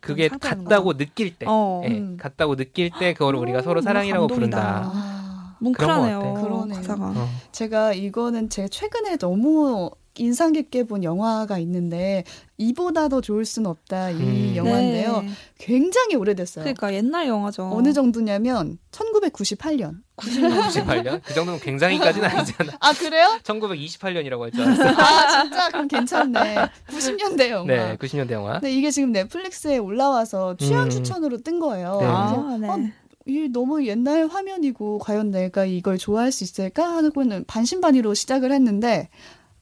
그게 0.00 0.28
같다고 0.28 0.96
느낄 0.96 1.36
때, 1.36 1.46
어. 1.48 1.80
네, 1.82 2.16
같다고 2.18 2.56
느낄 2.56 2.90
때 2.98 3.14
그거를 3.14 3.38
우리가 3.40 3.62
서로 3.62 3.80
사랑이라고 3.80 4.26
부른다. 4.28 4.90
아, 4.92 5.56
뭉클하네요. 5.60 6.34
그러네. 6.40 6.74
가사가. 6.74 7.12
어. 7.16 7.28
제가 7.52 7.94
이거는 7.94 8.48
제가 8.50 8.68
최근에 8.68 9.16
너무 9.16 9.90
인상 10.18 10.52
깊게 10.52 10.84
본 10.84 11.02
영화가 11.04 11.58
있는데 11.58 12.24
이보다 12.56 13.08
더 13.08 13.20
좋을 13.20 13.44
순 13.44 13.66
없다 13.66 14.10
이 14.10 14.14
음. 14.16 14.52
영화인데요. 14.56 15.22
네. 15.22 15.28
굉장히 15.58 16.16
오래됐어요. 16.16 16.64
그러니까 16.64 16.92
옛날 16.94 17.26
영화죠. 17.28 17.70
어느 17.72 17.92
정도냐면 17.92 18.78
1998년. 18.90 19.96
98년? 20.16 21.20
그 21.24 21.34
정도면 21.34 21.60
굉장히까지는 21.60 22.28
아니잖아. 22.28 22.72
아 22.80 22.92
그래요? 22.92 23.38
1928년이라고 23.44 24.40
할 24.40 24.50
줄 24.50 24.62
알았어. 24.62 24.84
아 24.88 25.42
진짜 25.42 25.68
그럼 25.68 25.88
괜찮네. 25.88 26.56
90년대 26.88 27.50
영화. 27.50 27.66
네, 27.66 27.96
90년대 27.96 28.30
영화. 28.32 28.58
네, 28.60 28.72
이게 28.72 28.90
지금 28.90 29.12
넷플릭스에 29.12 29.78
올라와서 29.78 30.56
취향 30.56 30.84
음. 30.86 30.90
추천으로 30.90 31.38
뜬 31.42 31.60
거예요. 31.60 31.98
네. 32.00 32.06
아, 32.06 32.56
네. 32.60 32.68
어, 32.68 32.78
이 33.26 33.48
너무 33.52 33.86
옛날 33.86 34.26
화면이고 34.26 34.98
과연 34.98 35.30
내가 35.30 35.66
이걸 35.66 35.98
좋아할 35.98 36.32
수 36.32 36.44
있을까 36.44 36.96
하고는 36.96 37.44
반신반의로 37.46 38.14
시작을 38.14 38.50
했는데 38.52 39.10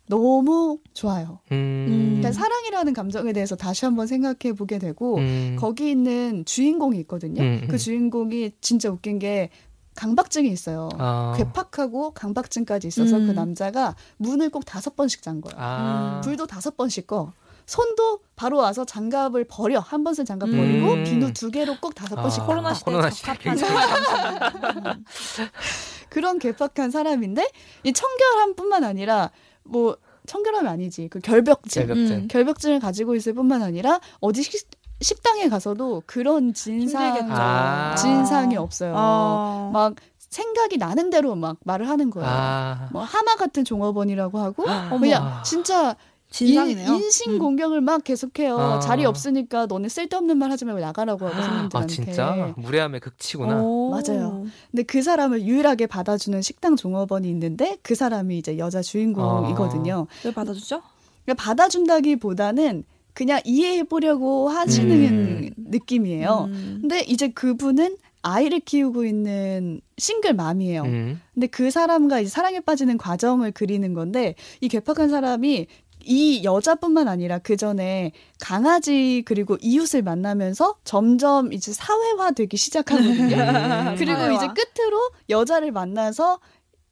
너무 0.08 0.78
좋아요. 0.94 1.40
음. 1.52 1.86
그러니까 2.18 2.32
사랑이라는 2.32 2.92
감정에 2.92 3.32
대해서 3.32 3.56
다시 3.56 3.84
한번 3.84 4.06
생각해 4.06 4.52
보게 4.56 4.78
되고 4.78 5.16
음. 5.18 5.56
거기 5.58 5.90
있는 5.90 6.44
주인공이 6.44 6.98
있거든요. 7.00 7.42
음, 7.42 7.60
음. 7.62 7.68
그 7.68 7.76
주인공이 7.78 8.52
진짜 8.60 8.88
웃긴 8.90 9.18
게 9.18 9.50
강박증이 9.96 10.48
있어요. 10.50 10.88
아. 10.98 11.34
괴팍하고 11.36 12.12
강박증까지 12.12 12.86
있어서 12.88 13.16
그 13.18 13.30
음. 13.30 13.34
남자가 13.34 13.96
문을 14.18 14.50
꼭 14.50 14.64
다섯 14.64 14.94
번씩 14.94 15.22
잠 15.22 15.40
거예요. 15.40 15.56
아. 15.58 16.20
불도 16.22 16.46
다섯 16.46 16.76
번씩 16.76 17.06
꺼. 17.06 17.32
손도 17.66 18.20
바로 18.36 18.58
와서 18.58 18.84
장갑을 18.84 19.44
버려 19.48 19.80
한 19.80 20.04
번 20.04 20.14
쓴 20.14 20.24
장갑 20.24 20.48
버리고 20.50 20.92
음. 20.92 21.02
비누 21.02 21.32
두 21.32 21.50
개로 21.50 21.74
꼭 21.80 21.96
다섯 21.96 22.14
번씩 22.14 22.42
아, 22.42 22.46
코로나 22.46 22.74
시대 22.74 22.84
코로나 22.92 23.10
적합한 23.10 25.04
그런 26.10 26.38
괴팍한 26.38 26.90
사람인데 26.92 27.50
이 27.82 27.92
청결함뿐만 27.92 28.84
아니라 28.84 29.30
뭐 29.68 29.96
청결함이 30.26 30.68
아니지 30.68 31.08
그 31.08 31.20
결벽증 31.20 31.86
결벽증. 31.86 32.16
음. 32.16 32.28
결벽증을 32.28 32.80
가지고 32.80 33.14
있을 33.14 33.32
뿐만 33.32 33.62
아니라 33.62 34.00
어디 34.20 34.42
식, 34.42 34.68
식당에 35.00 35.48
가서도 35.48 36.02
그런 36.06 36.52
진상 36.52 37.30
아. 37.30 37.94
진상이 37.96 38.56
없어요. 38.56 38.94
아. 38.96 39.70
막 39.72 39.94
생각이 40.18 40.76
나는 40.78 41.10
대로 41.10 41.34
막 41.34 41.56
말을 41.64 41.88
하는 41.88 42.10
거예요. 42.10 42.28
아. 42.28 42.88
뭐 42.92 43.02
하마 43.02 43.36
같은 43.36 43.64
종업원이라고 43.64 44.38
하고 44.38 44.64
그냥 45.00 45.42
진짜 45.44 45.96
진상이네요. 46.36 46.94
인, 46.94 47.10
신 47.10 47.32
음. 47.32 47.38
공격을 47.38 47.80
막 47.80 48.04
계속해요. 48.04 48.58
아. 48.58 48.80
자리 48.80 49.04
없으니까 49.04 49.66
너네 49.66 49.88
쓸데없는 49.88 50.36
말 50.36 50.50
하지 50.50 50.64
말고 50.64 50.80
나가라고 50.80 51.26
하고 51.26 51.42
손님들한테. 51.42 51.78
아 51.78 51.86
진짜 51.86 52.54
무례함의 52.56 53.00
극치구나. 53.00 53.54
맞아요. 53.54 54.46
근데 54.70 54.82
그 54.82 55.02
사람을 55.02 55.42
유일하게 55.42 55.86
받아주는 55.86 56.40
식당 56.42 56.76
종업원이 56.76 57.28
있는데 57.30 57.78
그 57.82 57.94
사람이 57.94 58.36
이제 58.38 58.58
여자 58.58 58.82
주인공이거든요. 58.82 60.06
아. 60.08 60.26
왜 60.26 60.32
받아주죠? 60.32 60.82
그러니까 61.24 61.42
받아준다기보다는 61.42 62.84
그냥 63.14 63.40
이해해 63.44 63.82
보려고 63.84 64.50
하시는 64.50 64.90
음. 64.90 65.50
느낌이에요. 65.56 66.48
음. 66.50 66.78
근데 66.82 67.00
이제 67.00 67.28
그분은 67.28 67.96
아이를 68.20 68.60
키우고 68.60 69.04
있는 69.04 69.80
싱글 69.98 70.34
맘이에요. 70.34 70.82
음. 70.82 71.20
근데 71.32 71.46
그 71.46 71.70
사람과 71.70 72.20
이제 72.20 72.28
사랑에 72.28 72.60
빠지는 72.60 72.98
과정을 72.98 73.52
그리는 73.52 73.94
건데 73.94 74.34
이 74.60 74.68
괴팍한 74.68 75.08
사람이 75.08 75.68
이 76.06 76.44
여자뿐만 76.44 77.08
아니라 77.08 77.38
그 77.38 77.56
전에 77.56 78.12
강아지 78.40 79.22
그리고 79.26 79.56
이웃을 79.60 80.02
만나면서 80.02 80.76
점점 80.84 81.52
이제 81.52 81.72
사회화되기 81.72 82.56
시작하거든요. 82.56 83.36
음. 83.90 83.94
그리고 83.98 84.20
사회화. 84.20 84.32
이제 84.32 84.46
끝으로 84.46 85.10
여자를 85.28 85.72
만나서 85.72 86.38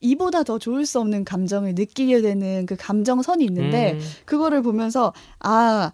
이보다 0.00 0.42
더 0.42 0.59
좋을 0.59 0.85
수 0.85 1.00
없는 1.00 1.24
감정을 1.24 1.74
느끼게 1.74 2.20
되는 2.20 2.66
그 2.66 2.77
감정선이 2.77 3.44
있는데 3.44 3.92
음. 3.94 4.00
그거를 4.27 4.61
보면서 4.62 5.14
아 5.38 5.92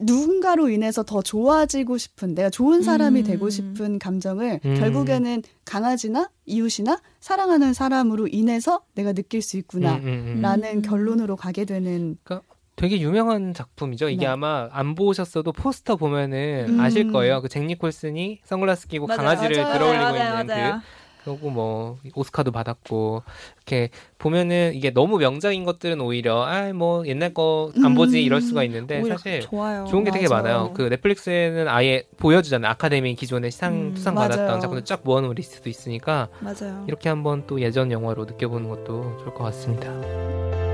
누군가로 0.00 0.68
인해서 0.68 1.02
더 1.02 1.22
좋아지고 1.22 1.98
싶은 1.98 2.34
내가 2.34 2.50
좋은 2.50 2.82
사람이 2.82 3.20
음. 3.20 3.24
되고 3.24 3.50
싶은 3.50 3.98
감정을 3.98 4.60
음. 4.64 4.74
결국에는 4.78 5.42
강아지나 5.64 6.30
이웃이나 6.46 7.00
사랑하는 7.20 7.74
사람으로 7.74 8.28
인해서 8.28 8.82
내가 8.94 9.12
느낄 9.12 9.42
수 9.42 9.56
있구나라는 9.56 10.06
음, 10.06 10.42
음, 10.44 10.76
음. 10.76 10.82
결론으로 10.82 11.36
가게 11.36 11.64
되는 11.64 12.16
그러니까 12.22 12.46
되게 12.76 13.00
유명한 13.00 13.52
작품이죠. 13.54 14.08
이게 14.08 14.20
네. 14.20 14.26
아마 14.26 14.68
안 14.70 14.94
보셨어도 14.94 15.50
포스터 15.52 15.96
보면은 15.96 16.78
아실 16.78 17.10
거예요. 17.10 17.42
그 17.42 17.48
잭 17.48 17.64
니콜슨이 17.66 18.40
선글라스 18.44 18.86
끼고 18.86 19.08
맞아요. 19.08 19.18
강아지를 19.18 19.60
맞아요. 19.62 19.72
들어올리고 19.74 20.02
맞아요. 20.04 20.40
있는 20.42 20.46
그 20.46 20.86
그리고 21.36 21.50
뭐 21.50 21.98
오스카도 22.14 22.50
받았고 22.52 23.22
이렇게 23.56 23.90
보면은 24.18 24.72
이게 24.74 24.90
너무 24.90 25.18
명작인 25.18 25.64
것들은 25.64 26.00
오히려 26.00 26.44
아 26.44 26.72
뭐 26.72 27.06
옛날 27.06 27.32
거 27.34 27.70
안 27.82 27.94
보지 27.94 28.18
음, 28.18 28.22
이럴 28.22 28.40
수가 28.40 28.62
있는데 28.64 29.02
사실 29.04 29.40
좋아요. 29.40 29.84
좋은 29.86 30.04
게 30.04 30.10
되게 30.10 30.28
많아요. 30.28 30.72
그 30.74 30.82
넷플릭스에는 30.82 31.68
아예 31.68 32.04
보여주잖아요. 32.18 32.70
아카데미 32.72 33.14
기존에 33.14 33.50
시상 33.50 33.72
음, 33.74 33.96
수상 33.96 34.14
받았던 34.14 34.60
작품들 34.60 34.84
쫙 34.84 35.00
모아놓은 35.04 35.34
리스트도 35.34 35.68
있으니까 35.70 36.28
맞아요. 36.40 36.84
이렇게 36.86 37.08
한번 37.08 37.44
또 37.46 37.60
예전 37.60 37.90
영화로 37.92 38.24
느껴보는 38.26 38.68
것도 38.68 39.16
좋을 39.20 39.34
것 39.34 39.44
같습니다. 39.44 40.67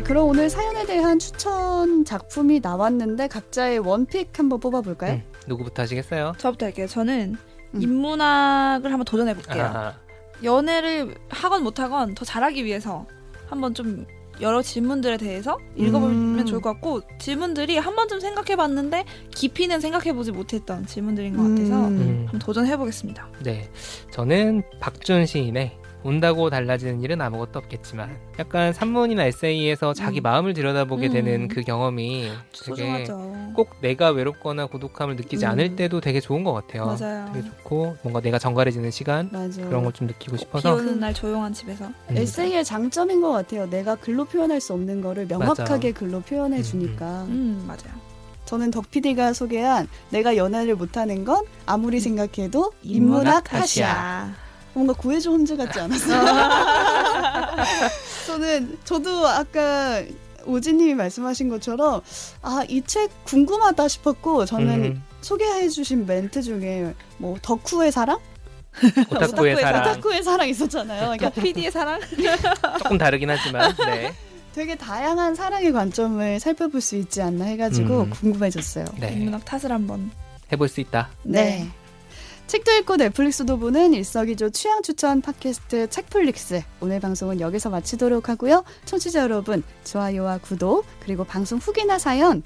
네, 0.00 0.04
그럼 0.04 0.28
오늘 0.28 0.48
사연에 0.48 0.86
대한 0.86 1.18
추천 1.18 2.06
작품이 2.06 2.60
나왔는데 2.60 3.28
각자의 3.28 3.80
원픽 3.80 4.38
한번 4.38 4.58
뽑아볼까요? 4.58 5.16
음. 5.16 5.22
누구부터 5.46 5.82
하시겠어요? 5.82 6.32
저부터 6.38 6.64
할게요. 6.64 6.86
저는 6.86 7.36
음. 7.74 7.82
인문학을 7.82 8.90
한번 8.90 9.04
도전해 9.04 9.34
볼게요. 9.34 9.64
아. 9.64 9.94
연애를 10.42 11.16
하건 11.28 11.62
못하건 11.64 12.14
더 12.14 12.24
잘하기 12.24 12.64
위해서 12.64 13.06
한번 13.46 13.74
좀 13.74 14.06
여러 14.40 14.62
질문들에 14.62 15.18
대해서 15.18 15.58
읽어보면 15.76 16.38
음. 16.38 16.46
좋을 16.46 16.62
것 16.62 16.72
같고 16.72 17.02
질문들이 17.18 17.76
한 17.76 17.94
번쯤 17.94 18.20
생각해봤는데 18.20 19.04
깊이는 19.34 19.80
생각해보지 19.80 20.32
못했던 20.32 20.86
질문들인 20.86 21.36
것 21.36 21.42
같아서 21.42 21.88
음. 21.88 22.22
한번 22.26 22.38
도전해보겠습니다. 22.40 23.28
네, 23.42 23.70
저는 24.12 24.62
박준 24.80 25.26
시인의 25.26 25.79
온다고 26.02 26.48
달라지는 26.50 27.02
일은 27.02 27.20
아무것도 27.20 27.58
없겠지만 27.58 28.16
약간 28.38 28.72
산문이나 28.72 29.24
에세이에서 29.24 29.92
자기 29.92 30.20
음. 30.20 30.22
마음을 30.22 30.54
들여다보게 30.54 31.08
음. 31.08 31.12
되는 31.12 31.48
그 31.48 31.60
경험이 31.62 32.22
되게 32.24 32.36
소중하죠. 32.52 33.52
꼭 33.54 33.76
내가 33.80 34.10
외롭거나 34.10 34.66
고독함을 34.66 35.16
느끼지 35.16 35.44
음. 35.44 35.50
않을 35.50 35.76
때도 35.76 36.00
되게 36.00 36.20
좋은 36.20 36.42
것 36.44 36.52
같아요. 36.52 36.86
맞아요. 36.86 37.30
되게 37.34 37.46
좋고 37.48 37.96
뭔가 38.02 38.20
내가 38.20 38.38
정갈해지는 38.38 38.90
시간 38.90 39.28
맞아. 39.32 39.62
그런 39.62 39.82
걸 39.84 39.90
좀 39.92 40.06
느끼고 40.06 40.36
싶어서 40.36 40.76
비 40.76 40.80
오는 40.82 41.00
날 41.00 41.12
조용한 41.12 41.52
집에서 41.52 41.86
음. 41.86 42.16
에세이의 42.16 42.64
장점인 42.64 43.20
것 43.20 43.32
같아요. 43.32 43.68
내가 43.68 43.96
글로 43.96 44.24
표현할 44.24 44.60
수 44.60 44.72
없는 44.72 45.00
거를 45.00 45.26
명확하게 45.26 45.88
맞아. 45.92 45.98
글로 45.98 46.20
표현해 46.20 46.58
음, 46.58 46.62
주니까. 46.62 47.22
음, 47.24 47.64
맞아요. 47.66 48.00
저는 48.46 48.70
덕 48.70 48.90
PD가 48.90 49.32
소개한 49.32 49.86
내가 50.10 50.36
연애를 50.36 50.74
못하는 50.76 51.24
건 51.24 51.44
아무리 51.66 52.00
생각해도 52.00 52.72
인문학 52.82 53.44
탓이야. 53.44 54.32
뭔가 54.80 54.94
구해줘 54.94 55.30
혼자 55.30 55.54
같지 55.56 55.78
않았어요? 55.78 56.24
저는 58.26 58.78
저도 58.84 59.28
아까 59.28 60.02
오지님이 60.46 60.94
말씀하신 60.94 61.50
것처럼 61.50 62.00
아 62.40 62.64
이 62.68 62.82
책 62.86 63.10
궁금하다 63.24 63.88
싶었고 63.88 64.46
저는 64.46 64.84
음. 64.84 65.02
소개해주신 65.20 66.06
멘트 66.06 66.40
중에 66.40 66.94
뭐 67.18 67.36
덕후의 67.42 67.92
사랑 67.92 68.18
오타쿠의 69.10 69.56
사랑 69.60 69.82
오타쿠의 69.82 70.22
사랑 70.22 70.48
있었잖아요. 70.48 71.14
그러니까 71.18 71.28
PD의 71.42 71.70
사랑 71.70 72.00
조금 72.82 72.96
다르긴 72.96 73.28
하지만 73.28 73.74
네. 73.84 74.14
되게 74.54 74.76
다양한 74.76 75.34
사랑의 75.34 75.72
관점을 75.72 76.40
살펴볼 76.40 76.80
수 76.80 76.96
있지 76.96 77.20
않나 77.20 77.44
해가지고 77.44 78.02
음. 78.04 78.10
궁금해졌어요. 78.10 78.86
네. 78.98 79.12
인문학 79.12 79.44
탓을 79.44 79.72
한번 79.72 80.10
해볼 80.50 80.68
수 80.68 80.80
있다. 80.80 81.10
네. 81.22 81.42
네. 81.42 81.70
책도 82.50 82.72
읽고 82.78 82.96
넷플릭스도 82.96 83.60
보는 83.60 83.94
일석이조 83.94 84.50
취향 84.50 84.82
추천 84.82 85.22
팟캐스트 85.22 85.88
책플릭스. 85.88 86.64
오늘 86.80 86.98
방송은 86.98 87.38
여기서 87.38 87.70
마치도록 87.70 88.28
하고요. 88.28 88.64
청취자 88.86 89.20
여러분, 89.20 89.62
좋아요와 89.84 90.38
구독, 90.38 90.84
그리고 90.98 91.22
방송 91.22 91.60
후기나 91.60 92.00
사연, 92.00 92.42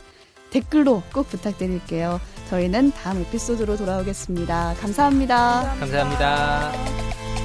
댓글로 0.50 1.02
꼭 1.14 1.30
부탁드릴게요. 1.30 2.20
저희는 2.50 2.92
다음 2.92 3.22
에피소드로 3.22 3.78
돌아오겠습니다 3.78 4.74
감사합니다. 4.78 5.74
감사합니다. 5.78 6.72
감사합니다. 6.72 7.43